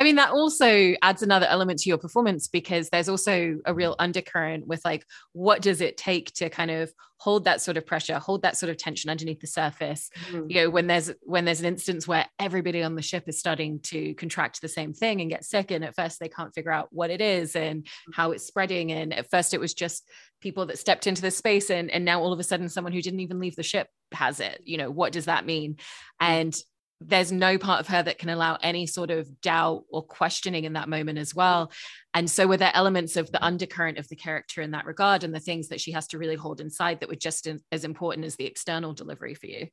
I 0.00 0.04
mean, 0.04 0.16
that 0.16 0.30
also 0.30 0.94
adds 1.02 1.22
another 1.22 1.46
element 1.46 1.78
to 1.80 1.88
your 1.88 1.98
performance 1.98 2.48
because 2.48 2.88
there's 2.90 3.08
also 3.08 3.58
a 3.64 3.74
real 3.74 3.94
undercurrent 3.98 4.66
with 4.66 4.84
like, 4.84 5.06
what 5.32 5.62
does 5.62 5.80
it 5.80 5.96
take 5.96 6.32
to 6.34 6.48
kind 6.50 6.70
of 6.70 6.92
hold 7.18 7.44
that 7.44 7.60
sort 7.60 7.76
of 7.76 7.86
pressure, 7.86 8.18
hold 8.18 8.42
that 8.42 8.56
sort 8.56 8.70
of 8.70 8.76
tension 8.76 9.08
underneath 9.08 9.40
the 9.40 9.46
surface? 9.46 10.10
Mm-hmm. 10.26 10.50
You 10.50 10.62
know, 10.62 10.70
when 10.70 10.86
there's 10.86 11.12
when 11.22 11.44
there's 11.44 11.60
an 11.60 11.66
instance 11.66 12.08
where 12.08 12.26
everybody 12.38 12.82
on 12.82 12.96
the 12.96 13.02
ship 13.02 13.24
is 13.28 13.38
starting 13.38 13.80
to 13.84 14.14
contract 14.14 14.60
the 14.60 14.68
same 14.68 14.92
thing 14.92 15.20
and 15.20 15.30
get 15.30 15.44
sick, 15.44 15.70
and 15.70 15.84
at 15.84 15.94
first 15.94 16.18
they 16.20 16.28
can't 16.28 16.54
figure 16.54 16.72
out 16.72 16.88
what 16.90 17.10
it 17.10 17.20
is 17.20 17.54
and 17.54 17.84
mm-hmm. 17.84 18.12
how 18.12 18.32
it's 18.32 18.46
spreading. 18.46 18.92
And 18.92 19.14
at 19.14 19.30
first 19.30 19.54
it 19.54 19.60
was 19.60 19.74
just 19.74 20.08
people 20.40 20.66
that 20.66 20.78
stepped 20.78 21.06
into 21.06 21.22
the 21.22 21.30
space, 21.30 21.70
and 21.70 21.90
and 21.90 22.04
now 22.04 22.20
all 22.20 22.32
of 22.32 22.40
a 22.40 22.44
sudden 22.44 22.68
someone 22.68 22.92
who 22.92 23.02
didn't 23.02 23.20
even 23.20 23.38
leave 23.38 23.56
the 23.56 23.62
ship 23.62 23.88
has 24.12 24.40
it. 24.40 24.60
You 24.64 24.78
know, 24.78 24.90
what 24.90 25.12
does 25.12 25.26
that 25.26 25.46
mean? 25.46 25.74
Mm-hmm. 25.74 26.32
And 26.32 26.56
there's 27.00 27.32
no 27.32 27.58
part 27.58 27.80
of 27.80 27.88
her 27.88 28.02
that 28.02 28.18
can 28.18 28.28
allow 28.30 28.56
any 28.62 28.86
sort 28.86 29.10
of 29.10 29.40
doubt 29.40 29.84
or 29.90 30.02
questioning 30.02 30.64
in 30.64 30.74
that 30.74 30.88
moment 30.88 31.18
as 31.18 31.34
well. 31.34 31.70
And 32.14 32.30
so, 32.30 32.46
were 32.46 32.56
there 32.56 32.70
elements 32.74 33.16
of 33.16 33.30
the 33.30 33.44
undercurrent 33.44 33.98
of 33.98 34.08
the 34.08 34.16
character 34.16 34.62
in 34.62 34.70
that 34.70 34.86
regard 34.86 35.24
and 35.24 35.34
the 35.34 35.40
things 35.40 35.68
that 35.68 35.80
she 35.80 35.92
has 35.92 36.06
to 36.08 36.18
really 36.18 36.36
hold 36.36 36.60
inside 36.60 37.00
that 37.00 37.08
were 37.08 37.14
just 37.14 37.48
as 37.72 37.84
important 37.84 38.26
as 38.26 38.36
the 38.36 38.46
external 38.46 38.92
delivery 38.94 39.34
for 39.34 39.46
you? 39.46 39.66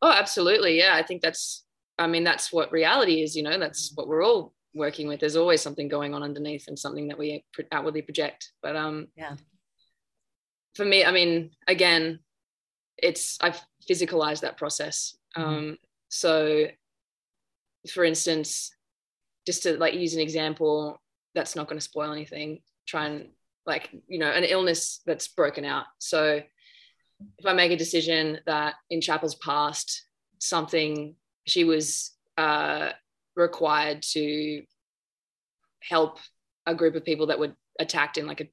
Oh, 0.00 0.12
absolutely. 0.12 0.78
Yeah. 0.78 0.94
I 0.94 1.02
think 1.02 1.22
that's 1.22 1.64
I 1.98 2.06
mean, 2.06 2.24
that's 2.24 2.52
what 2.52 2.72
reality 2.72 3.22
is, 3.22 3.34
you 3.36 3.42
know, 3.42 3.58
that's 3.58 3.92
what 3.94 4.06
we're 4.06 4.24
all 4.24 4.54
working 4.74 5.08
with. 5.08 5.20
There's 5.20 5.36
always 5.36 5.60
something 5.60 5.88
going 5.88 6.14
on 6.14 6.22
underneath 6.22 6.68
and 6.68 6.78
something 6.78 7.08
that 7.08 7.18
we 7.18 7.44
outwardly 7.72 8.02
project. 8.02 8.52
But 8.62 8.76
um, 8.76 9.08
yeah, 9.16 9.34
for 10.74 10.84
me, 10.84 11.04
I 11.04 11.10
mean, 11.10 11.50
again, 11.66 12.20
it's 12.96 13.36
I've 13.40 13.60
physicalized 13.88 14.40
that 14.40 14.56
process. 14.56 15.16
Mm-hmm. 15.36 15.48
Um, 15.48 15.76
so, 16.08 16.66
for 17.92 18.04
instance, 18.04 18.70
just 19.46 19.62
to 19.62 19.76
like 19.78 19.94
use 19.94 20.14
an 20.14 20.20
example 20.20 21.00
that's 21.34 21.56
not 21.56 21.68
going 21.68 21.78
to 21.78 21.84
spoil 21.84 22.12
anything. 22.12 22.60
Try 22.86 23.06
and 23.06 23.28
like 23.66 23.90
you 24.08 24.18
know 24.18 24.30
an 24.30 24.44
illness 24.44 25.00
that's 25.06 25.28
broken 25.28 25.64
out. 25.64 25.84
So, 25.98 26.42
if 27.38 27.46
I 27.46 27.52
make 27.52 27.72
a 27.72 27.76
decision 27.76 28.38
that 28.46 28.74
in 28.90 29.00
Chapel's 29.00 29.34
past 29.36 30.04
something 30.40 31.14
she 31.46 31.64
was 31.64 32.12
uh, 32.36 32.90
required 33.34 34.02
to 34.02 34.62
help 35.80 36.18
a 36.66 36.74
group 36.74 36.94
of 36.94 37.04
people 37.04 37.26
that 37.28 37.38
were 37.38 37.54
attacked 37.80 38.18
in 38.18 38.26
like 38.26 38.40
a 38.40 38.48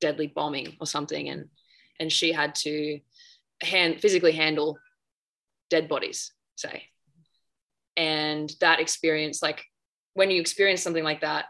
deadly 0.00 0.26
bombing 0.26 0.76
or 0.80 0.86
something 0.86 1.28
and 1.28 1.46
and 1.98 2.10
she 2.10 2.32
had 2.32 2.54
to 2.54 2.98
hand 3.62 4.00
physically 4.00 4.32
handle 4.32 4.78
dead 5.70 5.88
bodies 5.88 6.32
say. 6.56 6.84
And 7.96 8.52
that 8.60 8.80
experience 8.80 9.42
like 9.42 9.64
when 10.14 10.30
you 10.30 10.40
experience 10.40 10.82
something 10.82 11.04
like 11.04 11.20
that 11.22 11.46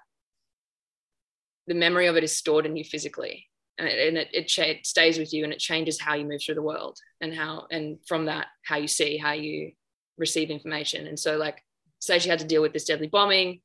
the 1.67 1.75
memory 1.75 2.07
of 2.07 2.17
it 2.17 2.25
is 2.25 2.37
stored 2.37 2.67
in 2.67 2.77
you 2.77 2.85
physically. 2.85 3.47
And 3.79 3.89
it, 3.89 4.09
and 4.09 4.19
it, 4.19 4.29
it, 4.33 4.87
stays 4.87 5.19
with 5.19 5.33
you 5.33 5.45
and 5.45 5.53
it 5.53 5.59
changes 5.59 5.99
how 5.99 6.15
you 6.15 6.27
move 6.27 6.43
through 6.43 6.57
the 6.57 6.63
world 6.63 6.99
and 7.23 7.33
how 7.33 7.67
and 7.71 7.99
from 8.07 8.27
that 8.27 8.49
how 8.63 8.77
you 8.77 8.89
see 8.89 9.17
how 9.17 9.33
you 9.33 9.73
receive 10.19 10.51
information. 10.51 11.07
And 11.07 11.19
so 11.19 11.37
like 11.37 11.63
say 12.01 12.19
she 12.19 12.29
had 12.29 12.41
to 12.41 12.47
deal 12.47 12.63
with 12.63 12.73
this 12.73 12.85
deadly 12.85 13.07
bombing 13.07 13.61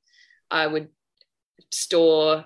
i 0.52 0.68
would 0.68 0.89
store 1.72 2.46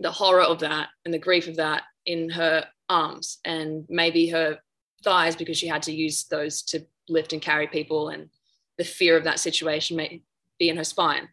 the 0.00 0.10
horror 0.10 0.42
of 0.42 0.60
that 0.60 0.88
and 1.04 1.14
the 1.14 1.18
grief 1.18 1.48
of 1.48 1.56
that 1.56 1.82
in 2.06 2.28
her 2.28 2.66
arms 2.88 3.38
and 3.44 3.84
maybe 3.88 4.28
her 4.28 4.58
thighs 5.04 5.36
because 5.36 5.56
she 5.56 5.68
had 5.68 5.82
to 5.82 5.92
use 5.92 6.24
those 6.24 6.62
to 6.62 6.84
lift 7.10 7.32
and 7.32 7.42
carry 7.42 7.66
people 7.66 8.08
and 8.08 8.30
the 8.78 8.84
fear 8.84 9.16
of 9.16 9.24
that 9.24 9.38
situation 9.38 9.96
may 9.96 10.22
be 10.58 10.68
in 10.68 10.76
her 10.76 10.84
spine. 10.84 11.28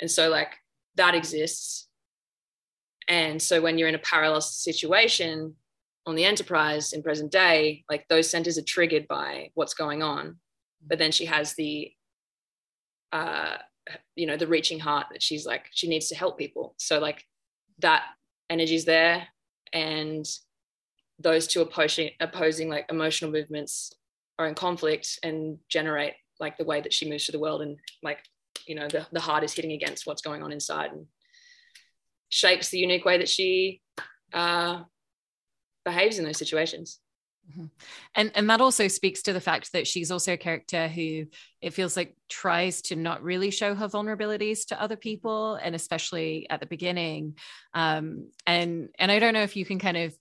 And 0.00 0.10
so 0.10 0.28
like 0.28 0.54
that 0.96 1.14
exists. 1.14 1.88
And 3.08 3.40
so 3.40 3.60
when 3.60 3.78
you're 3.78 3.88
in 3.88 3.94
a 3.94 4.00
parallel 4.00 4.40
situation 4.40 5.54
on 6.06 6.14
the 6.14 6.24
enterprise 6.24 6.92
in 6.92 7.02
present 7.02 7.32
day 7.32 7.84
like 7.90 8.06
those 8.08 8.30
centers 8.30 8.58
are 8.58 8.62
triggered 8.62 9.08
by 9.08 9.50
what's 9.54 9.74
going 9.74 10.02
on. 10.02 10.36
But 10.86 10.98
then 10.98 11.12
she 11.12 11.24
has 11.24 11.54
the 11.54 11.92
uh 13.12 13.56
you 14.16 14.26
know 14.26 14.36
the 14.36 14.48
reaching 14.48 14.80
heart 14.80 15.06
that 15.12 15.22
she's 15.22 15.46
like 15.46 15.66
she 15.72 15.88
needs 15.88 16.08
to 16.08 16.14
help 16.14 16.38
people. 16.38 16.74
So 16.78 16.98
like 16.98 17.24
that 17.78 18.04
energy's 18.48 18.84
there 18.84 19.26
and 19.72 20.24
those 21.18 21.46
two 21.46 21.62
opposing 21.62 22.10
opposing 22.20 22.68
like 22.68 22.86
emotional 22.90 23.30
movements 23.30 23.92
are 24.38 24.46
in 24.46 24.54
conflict 24.54 25.18
and 25.22 25.58
generate 25.68 26.14
like 26.38 26.58
the 26.58 26.64
way 26.64 26.80
that 26.80 26.92
she 26.92 27.08
moves 27.08 27.24
through 27.24 27.32
the 27.32 27.42
world 27.42 27.62
and 27.62 27.78
like 28.02 28.18
you 28.66 28.74
know 28.74 28.88
the, 28.88 29.06
the 29.12 29.20
heart 29.20 29.44
is 29.44 29.52
hitting 29.52 29.72
against 29.72 30.06
what's 30.06 30.22
going 30.22 30.42
on 30.42 30.52
inside 30.52 30.92
and 30.92 31.06
shapes 32.28 32.70
the 32.70 32.78
unique 32.78 33.04
way 33.04 33.18
that 33.18 33.28
she 33.28 33.80
uh, 34.32 34.82
behaves 35.84 36.18
in 36.18 36.24
those 36.24 36.38
situations 36.38 37.00
Mm-hmm. 37.50 37.66
And 38.14 38.32
and 38.34 38.50
that 38.50 38.60
also 38.60 38.88
speaks 38.88 39.22
to 39.22 39.32
the 39.32 39.40
fact 39.40 39.72
that 39.72 39.86
she's 39.86 40.10
also 40.10 40.32
a 40.32 40.36
character 40.36 40.88
who 40.88 41.26
it 41.60 41.74
feels 41.74 41.96
like 41.96 42.16
tries 42.28 42.82
to 42.82 42.96
not 42.96 43.22
really 43.22 43.50
show 43.50 43.74
her 43.74 43.88
vulnerabilities 43.88 44.66
to 44.68 44.80
other 44.80 44.96
people, 44.96 45.54
and 45.54 45.74
especially 45.74 46.48
at 46.50 46.60
the 46.60 46.66
beginning. 46.66 47.36
Um, 47.72 48.30
and 48.46 48.88
and 48.98 49.12
I 49.12 49.18
don't 49.18 49.34
know 49.34 49.42
if 49.42 49.56
you 49.56 49.64
can 49.64 49.78
kind 49.78 49.96
of 49.96 50.16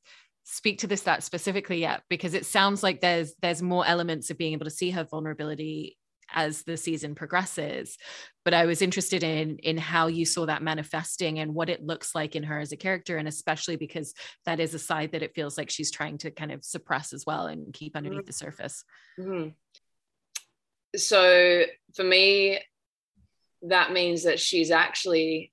speak 0.46 0.80
to 0.80 0.88
this 0.88 1.02
that 1.02 1.24
specifically 1.24 1.80
yet 1.80 2.04
because 2.08 2.36
it 2.36 2.46
sounds 2.46 2.84
like 2.84 3.02
there's 3.02 3.34
there's 3.42 3.64
more 3.64 3.86
elements 3.86 4.30
of 4.30 4.38
being 4.38 4.54
able 4.54 4.66
to 4.66 4.72
see 4.72 4.92
her 4.92 5.04
vulnerability 5.04 5.98
as 6.34 6.64
the 6.64 6.78
season 6.78 7.16
progresses 7.16 7.98
but 8.44 8.54
i 8.54 8.66
was 8.66 8.82
interested 8.82 9.24
in 9.24 9.58
in 9.58 9.78
how 9.78 10.06
you 10.06 10.24
saw 10.24 10.46
that 10.46 10.62
manifesting 10.62 11.40
and 11.40 11.54
what 11.54 11.70
it 11.70 11.84
looks 11.84 12.14
like 12.14 12.36
in 12.36 12.44
her 12.44 12.60
as 12.60 12.72
a 12.72 12.78
character 12.78 13.18
and 13.18 13.28
especially 13.28 13.76
because 13.76 14.14
that 14.46 14.60
is 14.60 14.74
a 14.74 14.80
side 14.80 15.12
that 15.12 15.24
it 15.24 15.34
feels 15.34 15.58
like 15.58 15.70
she's 15.70 15.92
trying 15.92 16.18
to 16.18 16.30
kind 16.30 16.52
of 16.52 16.64
suppress 16.64 17.12
as 17.12 17.26
well 17.26 17.48
and 17.48 17.74
keep 17.74 17.96
underneath 17.96 18.20
mm-hmm. 18.20 18.28
the 18.28 18.34
surface 18.34 18.84
mm-hmm. 19.20 19.50
so 20.96 21.64
for 21.96 22.04
me 22.04 22.60
that 23.64 23.92
means 23.92 24.24
that 24.24 24.40
she's 24.40 24.70
actually 24.70 25.52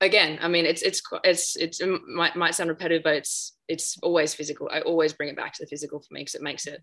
again 0.00 0.38
i 0.40 0.48
mean 0.48 0.64
it's 0.64 0.82
it's 0.82 1.02
it's 1.24 1.56
it's 1.56 1.80
it 1.80 2.00
might, 2.08 2.34
might 2.36 2.54
sound 2.54 2.70
repetitive 2.70 3.02
but 3.02 3.14
it's 3.14 3.56
it's 3.70 3.96
always 4.02 4.34
physical. 4.34 4.68
I 4.70 4.80
always 4.80 5.12
bring 5.12 5.28
it 5.28 5.36
back 5.36 5.52
to 5.54 5.62
the 5.62 5.68
physical 5.68 6.00
for 6.00 6.12
me 6.12 6.22
because 6.22 6.34
it 6.34 6.42
makes 6.42 6.66
it 6.66 6.82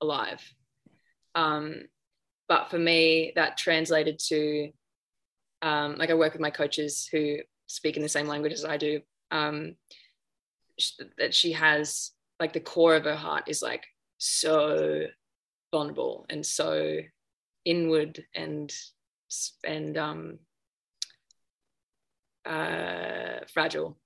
alive. 0.00 0.42
Um 1.36 1.84
but 2.48 2.70
for 2.70 2.78
me 2.78 3.32
that 3.36 3.56
translated 3.56 4.18
to 4.18 4.70
um, 5.62 5.96
like 5.96 6.10
i 6.10 6.14
work 6.14 6.32
with 6.32 6.42
my 6.42 6.50
coaches 6.50 7.08
who 7.10 7.38
speak 7.66 7.96
in 7.96 8.02
the 8.02 8.08
same 8.08 8.26
language 8.26 8.52
as 8.52 8.64
i 8.64 8.76
do 8.76 9.00
um, 9.30 9.76
that 11.16 11.34
she 11.34 11.52
has 11.52 12.10
like 12.38 12.52
the 12.52 12.60
core 12.60 12.96
of 12.96 13.04
her 13.04 13.16
heart 13.16 13.44
is 13.46 13.62
like 13.62 13.86
so 14.18 15.06
vulnerable 15.72 16.26
and 16.28 16.44
so 16.44 16.98
inward 17.64 18.22
and 18.34 18.72
and 19.64 19.96
um 19.96 20.38
uh 22.46 23.40
fragile 23.52 23.98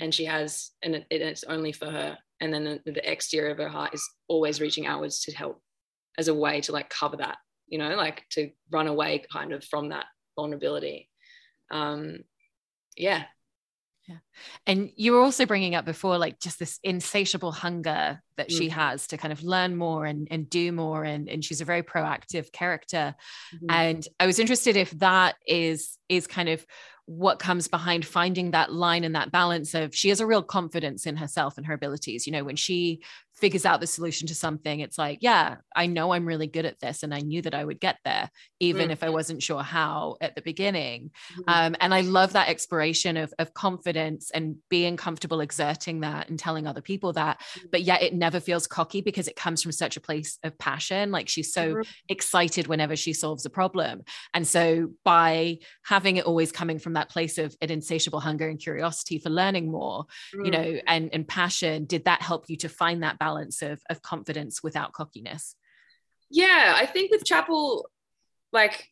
and 0.00 0.14
she 0.14 0.24
has 0.24 0.70
and 0.82 0.94
it, 0.94 1.06
it's 1.10 1.44
only 1.44 1.72
for 1.72 1.90
her 1.90 2.18
and 2.40 2.52
then 2.52 2.64
the, 2.64 2.92
the 2.92 3.10
exterior 3.10 3.50
of 3.50 3.58
her 3.58 3.68
heart 3.68 3.94
is 3.94 4.08
always 4.28 4.60
reaching 4.60 4.86
outwards 4.86 5.20
to 5.22 5.32
help 5.32 5.60
as 6.18 6.28
a 6.28 6.34
way 6.34 6.60
to 6.60 6.72
like 6.72 6.88
cover 6.90 7.16
that 7.16 7.38
you 7.72 7.78
know, 7.78 7.96
like 7.96 8.24
to 8.32 8.50
run 8.70 8.86
away 8.86 9.24
kind 9.32 9.52
of 9.54 9.64
from 9.64 9.88
that 9.88 10.04
vulnerability. 10.36 11.08
Um, 11.70 12.18
yeah. 12.98 13.24
Yeah. 14.06 14.18
And 14.66 14.90
you 14.94 15.12
were 15.12 15.22
also 15.22 15.46
bringing 15.46 15.74
up 15.74 15.86
before, 15.86 16.18
like 16.18 16.38
just 16.38 16.58
this 16.58 16.78
insatiable 16.82 17.50
hunger 17.50 18.20
that 18.36 18.50
mm. 18.50 18.58
she 18.58 18.68
has 18.68 19.06
to 19.06 19.16
kind 19.16 19.32
of 19.32 19.42
learn 19.42 19.74
more 19.74 20.04
and, 20.04 20.28
and 20.30 20.50
do 20.50 20.70
more. 20.70 21.02
And, 21.02 21.30
and 21.30 21.42
she's 21.42 21.62
a 21.62 21.64
very 21.64 21.82
proactive 21.82 22.52
character. 22.52 23.14
Mm-hmm. 23.54 23.70
And 23.70 24.08
I 24.20 24.26
was 24.26 24.38
interested 24.38 24.76
if 24.76 24.90
that 24.98 25.36
is, 25.46 25.96
is 26.10 26.26
kind 26.26 26.50
of 26.50 26.66
what 27.06 27.38
comes 27.38 27.68
behind 27.68 28.06
finding 28.06 28.52
that 28.52 28.72
line 28.72 29.04
and 29.04 29.14
that 29.14 29.32
balance 29.32 29.74
of 29.74 29.94
she 29.94 30.08
has 30.08 30.20
a 30.20 30.26
real 30.26 30.42
confidence 30.42 31.06
in 31.06 31.16
herself 31.16 31.56
and 31.56 31.66
her 31.66 31.74
abilities. 31.74 32.26
You 32.26 32.32
know, 32.32 32.44
when 32.44 32.56
she 32.56 33.02
figures 33.42 33.66
out 33.66 33.80
the 33.80 33.88
solution 33.88 34.28
to 34.28 34.36
something 34.36 34.78
it's 34.78 34.96
like 34.96 35.18
yeah 35.20 35.56
i 35.74 35.84
know 35.84 36.12
i'm 36.12 36.24
really 36.24 36.46
good 36.46 36.64
at 36.64 36.78
this 36.78 37.02
and 37.02 37.12
i 37.12 37.18
knew 37.18 37.42
that 37.42 37.56
i 37.56 37.64
would 37.64 37.80
get 37.80 37.98
there 38.04 38.30
even 38.60 38.86
mm. 38.86 38.92
if 38.92 39.02
i 39.02 39.10
wasn't 39.10 39.42
sure 39.42 39.64
how 39.64 40.14
at 40.20 40.36
the 40.36 40.42
beginning 40.42 41.10
mm. 41.36 41.42
um, 41.48 41.74
and 41.80 41.92
i 41.92 42.02
love 42.02 42.34
that 42.34 42.48
exploration 42.48 43.16
of, 43.16 43.34
of 43.40 43.52
confidence 43.52 44.30
and 44.30 44.54
being 44.70 44.96
comfortable 44.96 45.40
exerting 45.40 46.02
that 46.02 46.30
and 46.30 46.38
telling 46.38 46.68
other 46.68 46.80
people 46.80 47.12
that 47.12 47.40
mm. 47.58 47.64
but 47.72 47.82
yet 47.82 48.00
it 48.00 48.14
never 48.14 48.38
feels 48.38 48.68
cocky 48.68 49.00
because 49.00 49.26
it 49.26 49.34
comes 49.34 49.60
from 49.60 49.72
such 49.72 49.96
a 49.96 50.00
place 50.00 50.38
of 50.44 50.56
passion 50.58 51.10
like 51.10 51.28
she's 51.28 51.52
so 51.52 51.82
excited 52.08 52.68
whenever 52.68 52.94
she 52.94 53.12
solves 53.12 53.44
a 53.44 53.50
problem 53.50 54.02
and 54.34 54.46
so 54.46 54.88
by 55.02 55.58
having 55.84 56.16
it 56.16 56.26
always 56.26 56.52
coming 56.52 56.78
from 56.78 56.92
that 56.92 57.10
place 57.10 57.38
of 57.38 57.56
an 57.60 57.72
insatiable 57.72 58.20
hunger 58.20 58.48
and 58.48 58.60
curiosity 58.60 59.18
for 59.18 59.30
learning 59.30 59.68
more 59.68 60.04
you 60.44 60.52
know 60.52 60.78
and 60.86 61.10
and 61.12 61.26
passion 61.26 61.86
did 61.86 62.04
that 62.04 62.22
help 62.22 62.44
you 62.48 62.56
to 62.56 62.68
find 62.68 63.02
that 63.02 63.18
balance 63.32 63.62
of, 63.62 63.80
of 63.88 64.02
confidence 64.02 64.62
without 64.62 64.92
cockiness? 64.92 65.56
Yeah 66.30 66.74
i 66.76 66.86
think 66.86 67.10
with 67.10 67.26
chapel 67.26 67.90
like 68.52 68.88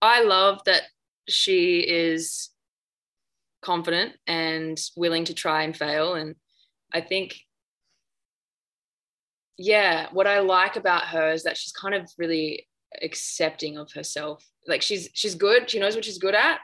i 0.00 0.22
love 0.22 0.60
that 0.66 0.82
she 1.28 1.80
is 1.80 2.50
confident 3.60 4.12
and 4.26 4.78
willing 4.96 5.24
to 5.24 5.34
try 5.34 5.64
and 5.64 5.76
fail 5.76 6.14
and 6.14 6.36
i 6.92 7.00
think 7.00 7.40
yeah 9.56 10.06
what 10.12 10.28
i 10.28 10.38
like 10.38 10.76
about 10.76 11.04
her 11.04 11.32
is 11.32 11.42
that 11.42 11.56
she's 11.56 11.72
kind 11.72 11.94
of 11.94 12.08
really 12.18 12.68
accepting 13.02 13.76
of 13.76 13.90
herself. 13.92 14.46
Like 14.68 14.80
she's 14.80 15.08
she's 15.12 15.34
good 15.34 15.68
she 15.68 15.80
knows 15.80 15.96
what 15.96 16.04
she's 16.04 16.18
good 16.18 16.34
at 16.34 16.60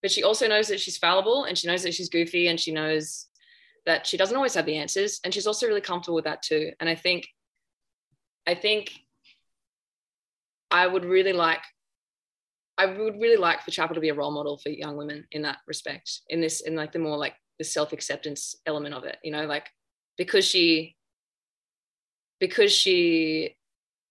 but 0.00 0.10
she 0.12 0.22
also 0.22 0.46
knows 0.46 0.68
that 0.68 0.80
she's 0.80 0.96
fallible 0.96 1.44
and 1.44 1.58
she 1.58 1.66
knows 1.66 1.82
that 1.82 1.94
she's 1.94 2.08
goofy 2.08 2.46
and 2.48 2.60
she 2.60 2.72
knows 2.72 3.26
that 3.86 4.06
she 4.06 4.16
doesn't 4.16 4.36
always 4.36 4.54
have 4.54 4.66
the 4.66 4.76
answers 4.76 5.20
and 5.24 5.32
she's 5.32 5.46
also 5.46 5.66
really 5.66 5.80
comfortable 5.80 6.14
with 6.14 6.24
that 6.24 6.42
too 6.42 6.70
and 6.80 6.88
i 6.88 6.94
think 6.94 7.26
i 8.46 8.54
think 8.54 8.92
i 10.70 10.86
would 10.86 11.04
really 11.04 11.32
like 11.32 11.62
i 12.78 12.86
would 12.86 13.20
really 13.20 13.36
like 13.36 13.62
for 13.62 13.70
chapel 13.70 13.94
to 13.94 14.00
be 14.00 14.08
a 14.08 14.14
role 14.14 14.30
model 14.30 14.58
for 14.58 14.70
young 14.70 14.96
women 14.96 15.24
in 15.32 15.42
that 15.42 15.58
respect 15.66 16.20
in 16.28 16.40
this 16.40 16.60
in 16.62 16.74
like 16.74 16.92
the 16.92 16.98
more 16.98 17.16
like 17.16 17.34
the 17.58 17.64
self-acceptance 17.64 18.56
element 18.66 18.94
of 18.94 19.04
it 19.04 19.18
you 19.22 19.30
know 19.30 19.46
like 19.46 19.68
because 20.16 20.44
she 20.44 20.96
because 22.40 22.72
she 22.72 23.56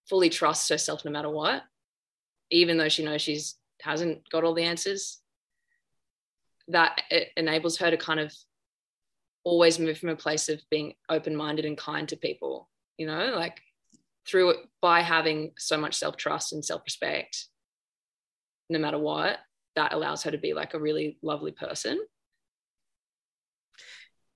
fully 0.09 0.29
trusts 0.29 0.69
herself 0.69 1.05
no 1.05 1.12
matter 1.12 1.29
what, 1.29 1.63
even 2.49 2.77
though 2.77 2.89
she 2.89 3.03
knows 3.03 3.21
she's 3.21 3.55
hasn't 3.81 4.29
got 4.29 4.43
all 4.43 4.53
the 4.53 4.63
answers. 4.63 5.19
That 6.69 7.01
it 7.09 7.29
enables 7.36 7.77
her 7.77 7.91
to 7.91 7.97
kind 7.97 8.19
of 8.19 8.33
always 9.43 9.79
move 9.79 9.97
from 9.97 10.10
a 10.10 10.15
place 10.15 10.49
of 10.49 10.62
being 10.69 10.93
open-minded 11.10 11.65
and 11.65 11.77
kind 11.77 12.08
to 12.10 12.15
people, 12.15 12.69
you 12.97 13.06
know, 13.06 13.34
like 13.36 13.60
through 14.27 14.51
it 14.51 14.58
by 14.82 15.01
having 15.01 15.51
so 15.58 15.77
much 15.77 15.95
self-trust 15.95 16.53
and 16.53 16.63
self-respect, 16.63 17.47
no 18.69 18.79
matter 18.79 18.97
what, 18.97 19.39
that 19.75 19.93
allows 19.93 20.23
her 20.23 20.32
to 20.32 20.38
be 20.38 20.53
like 20.53 20.73
a 20.73 20.79
really 20.79 21.17
lovely 21.21 21.51
person 21.51 21.99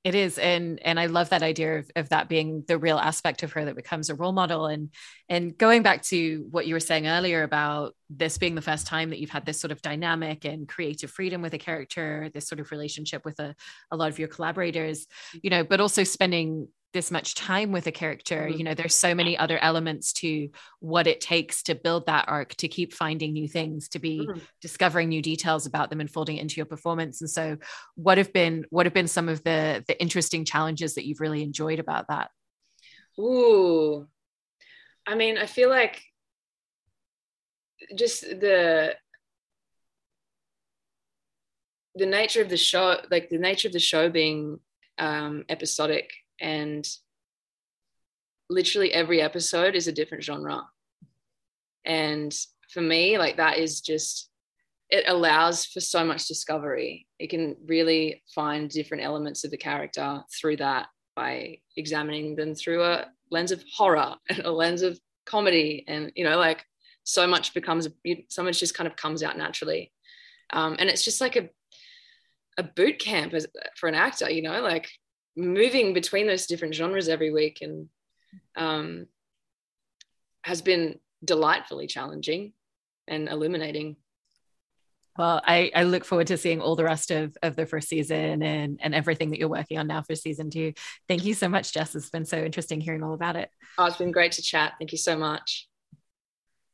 it 0.07 0.15
is 0.15 0.37
and 0.37 0.79
and 0.83 0.97
i 0.99 1.07
love 1.07 1.29
that 1.29 1.43
idea 1.43 1.79
of, 1.79 1.91
of 1.97 2.09
that 2.09 2.29
being 2.29 2.63
the 2.67 2.77
real 2.77 2.97
aspect 2.97 3.43
of 3.43 3.51
her 3.51 3.65
that 3.65 3.75
becomes 3.75 4.09
a 4.09 4.15
role 4.15 4.31
model. 4.31 4.67
And 4.67 4.89
and 5.27 5.57
going 5.57 5.83
back 5.83 6.03
to 6.03 6.47
what 6.49 6.65
you 6.65 6.73
were 6.73 6.79
saying 6.79 7.07
earlier 7.07 7.43
about 7.43 7.93
this 8.09 8.37
being 8.37 8.55
the 8.55 8.61
first 8.61 8.87
time 8.87 9.09
that 9.09 9.19
you've 9.19 9.29
had 9.29 9.45
this 9.45 9.59
sort 9.59 9.71
of 9.71 9.81
dynamic 9.81 10.45
and 10.45 10.67
creative 10.67 11.11
freedom 11.11 11.41
with 11.41 11.53
a 11.53 11.57
character 11.57 12.29
this 12.33 12.47
sort 12.47 12.61
of 12.61 12.71
relationship 12.71 13.25
with 13.25 13.37
a, 13.39 13.53
a 13.91 13.97
lot 13.97 14.09
of 14.09 14.17
your 14.17 14.29
collaborators 14.29 15.07
you 15.43 15.49
know 15.49 15.63
but 15.63 15.81
also 15.81 16.03
spending 16.05 16.69
this 16.93 17.11
much 17.11 17.35
time 17.35 17.71
with 17.71 17.85
a 17.87 17.91
character 17.91 18.47
mm-hmm. 18.47 18.57
you 18.57 18.63
know 18.63 18.73
there's 18.73 18.95
so 18.95 19.13
many 19.13 19.37
other 19.37 19.57
elements 19.59 20.13
to 20.13 20.49
what 20.79 21.07
it 21.07 21.19
takes 21.21 21.63
to 21.63 21.75
build 21.75 22.05
that 22.05 22.25
arc 22.27 22.55
to 22.55 22.67
keep 22.67 22.93
finding 22.93 23.33
new 23.33 23.47
things 23.47 23.89
to 23.89 23.99
be 23.99 24.25
mm-hmm. 24.25 24.39
discovering 24.61 25.09
new 25.09 25.21
details 25.21 25.65
about 25.65 25.89
them 25.89 25.99
and 25.99 26.09
folding 26.09 26.37
it 26.37 26.41
into 26.41 26.55
your 26.55 26.65
performance 26.65 27.21
and 27.21 27.29
so 27.29 27.57
what 27.95 28.17
have 28.17 28.31
been 28.31 28.65
what 28.69 28.85
have 28.85 28.93
been 28.93 29.07
some 29.07 29.29
of 29.29 29.43
the 29.43 29.83
the 29.87 29.99
interesting 30.01 30.45
challenges 30.45 30.95
that 30.95 31.05
you've 31.05 31.19
really 31.19 31.43
enjoyed 31.43 31.79
about 31.79 32.05
that 32.07 32.29
ooh 33.19 34.07
i 35.05 35.15
mean 35.15 35.37
i 35.37 35.45
feel 35.45 35.69
like 35.69 36.01
just 37.95 38.21
the 38.21 38.95
the 41.95 42.05
nature 42.05 42.41
of 42.41 42.49
the 42.49 42.57
show 42.57 42.97
like 43.11 43.29
the 43.29 43.37
nature 43.37 43.67
of 43.67 43.73
the 43.73 43.79
show 43.79 44.09
being 44.09 44.59
um 44.99 45.43
episodic 45.49 46.11
and 46.39 46.87
literally 48.49 48.93
every 48.93 49.21
episode 49.21 49.75
is 49.75 49.87
a 49.87 49.91
different 49.91 50.23
genre. 50.23 50.67
And 51.85 52.35
for 52.69 52.81
me 52.81 53.17
like 53.17 53.37
that 53.37 53.57
is 53.57 53.81
just 53.81 54.29
it 54.89 55.03
allows 55.07 55.65
for 55.65 55.81
so 55.81 56.05
much 56.05 56.27
discovery. 56.27 57.07
It 57.19 57.29
can 57.29 57.57
really 57.65 58.23
find 58.33 58.69
different 58.69 59.03
elements 59.03 59.43
of 59.43 59.51
the 59.51 59.57
character 59.57 60.21
through 60.33 60.57
that 60.57 60.87
by 61.13 61.57
examining 61.75 62.35
them 62.35 62.55
through 62.55 62.83
a 62.83 63.07
lens 63.29 63.51
of 63.51 63.63
horror 63.75 64.15
and 64.29 64.39
a 64.39 64.51
lens 64.51 64.81
of 64.81 64.99
comedy. 65.25 65.83
And 65.87 66.11
you 66.15 66.23
know 66.23 66.37
like 66.37 66.63
so 67.03 67.27
much 67.27 67.53
becomes 67.53 67.87
so 68.29 68.43
much 68.43 68.59
just 68.59 68.75
kind 68.75 68.87
of 68.87 68.95
comes 68.95 69.23
out 69.23 69.37
naturally. 69.37 69.91
Um, 70.51 70.77
and 70.79 70.89
it's 70.89 71.03
just 71.03 71.21
like 71.21 71.35
a 71.35 71.49
a 72.57 72.63
boot 72.63 72.97
camp 72.97 73.33
as, 73.33 73.45
for 73.75 73.87
an 73.87 73.93
actor 73.93 74.31
you 74.31 74.41
know 74.41 74.61
like 74.61 74.89
moving 75.37 75.93
between 75.93 76.27
those 76.27 76.47
different 76.47 76.73
genres 76.73 77.07
every 77.07 77.31
week 77.31 77.59
and 77.61 77.87
um, 78.55 79.05
has 80.41 80.61
been 80.61 80.99
delightfully 81.23 81.87
challenging 81.87 82.53
and 83.07 83.29
illuminating. 83.29 83.95
Well, 85.17 85.41
I, 85.43 85.71
I 85.75 85.83
look 85.83 86.05
forward 86.05 86.27
to 86.27 86.37
seeing 86.37 86.61
all 86.61 86.75
the 86.75 86.83
rest 86.83 87.09
of, 87.09 87.35
of 87.41 87.55
the 87.55 87.65
first 87.65 87.89
season 87.89 88.43
and, 88.43 88.79
and 88.81 88.93
everything 88.93 89.31
that 89.31 89.39
you're 89.39 89.49
working 89.49 89.79
on 89.79 89.87
now 89.87 90.03
for 90.03 90.15
season 90.15 90.49
two. 90.49 90.73
Thank 91.07 91.25
you 91.25 91.33
so 91.33 91.49
much, 91.49 91.73
Jess. 91.73 91.95
It's 91.95 92.09
been 92.09 92.25
so 92.25 92.37
interesting 92.37 92.81
hearing 92.81 93.03
all 93.03 93.13
about 93.13 93.35
it. 93.35 93.49
Oh, 93.77 93.85
it's 93.85 93.97
been 93.97 94.11
great 94.11 94.33
to 94.33 94.41
chat. 94.43 94.73
Thank 94.79 94.91
you 94.91 94.97
so 94.97 95.17
much. 95.17 95.67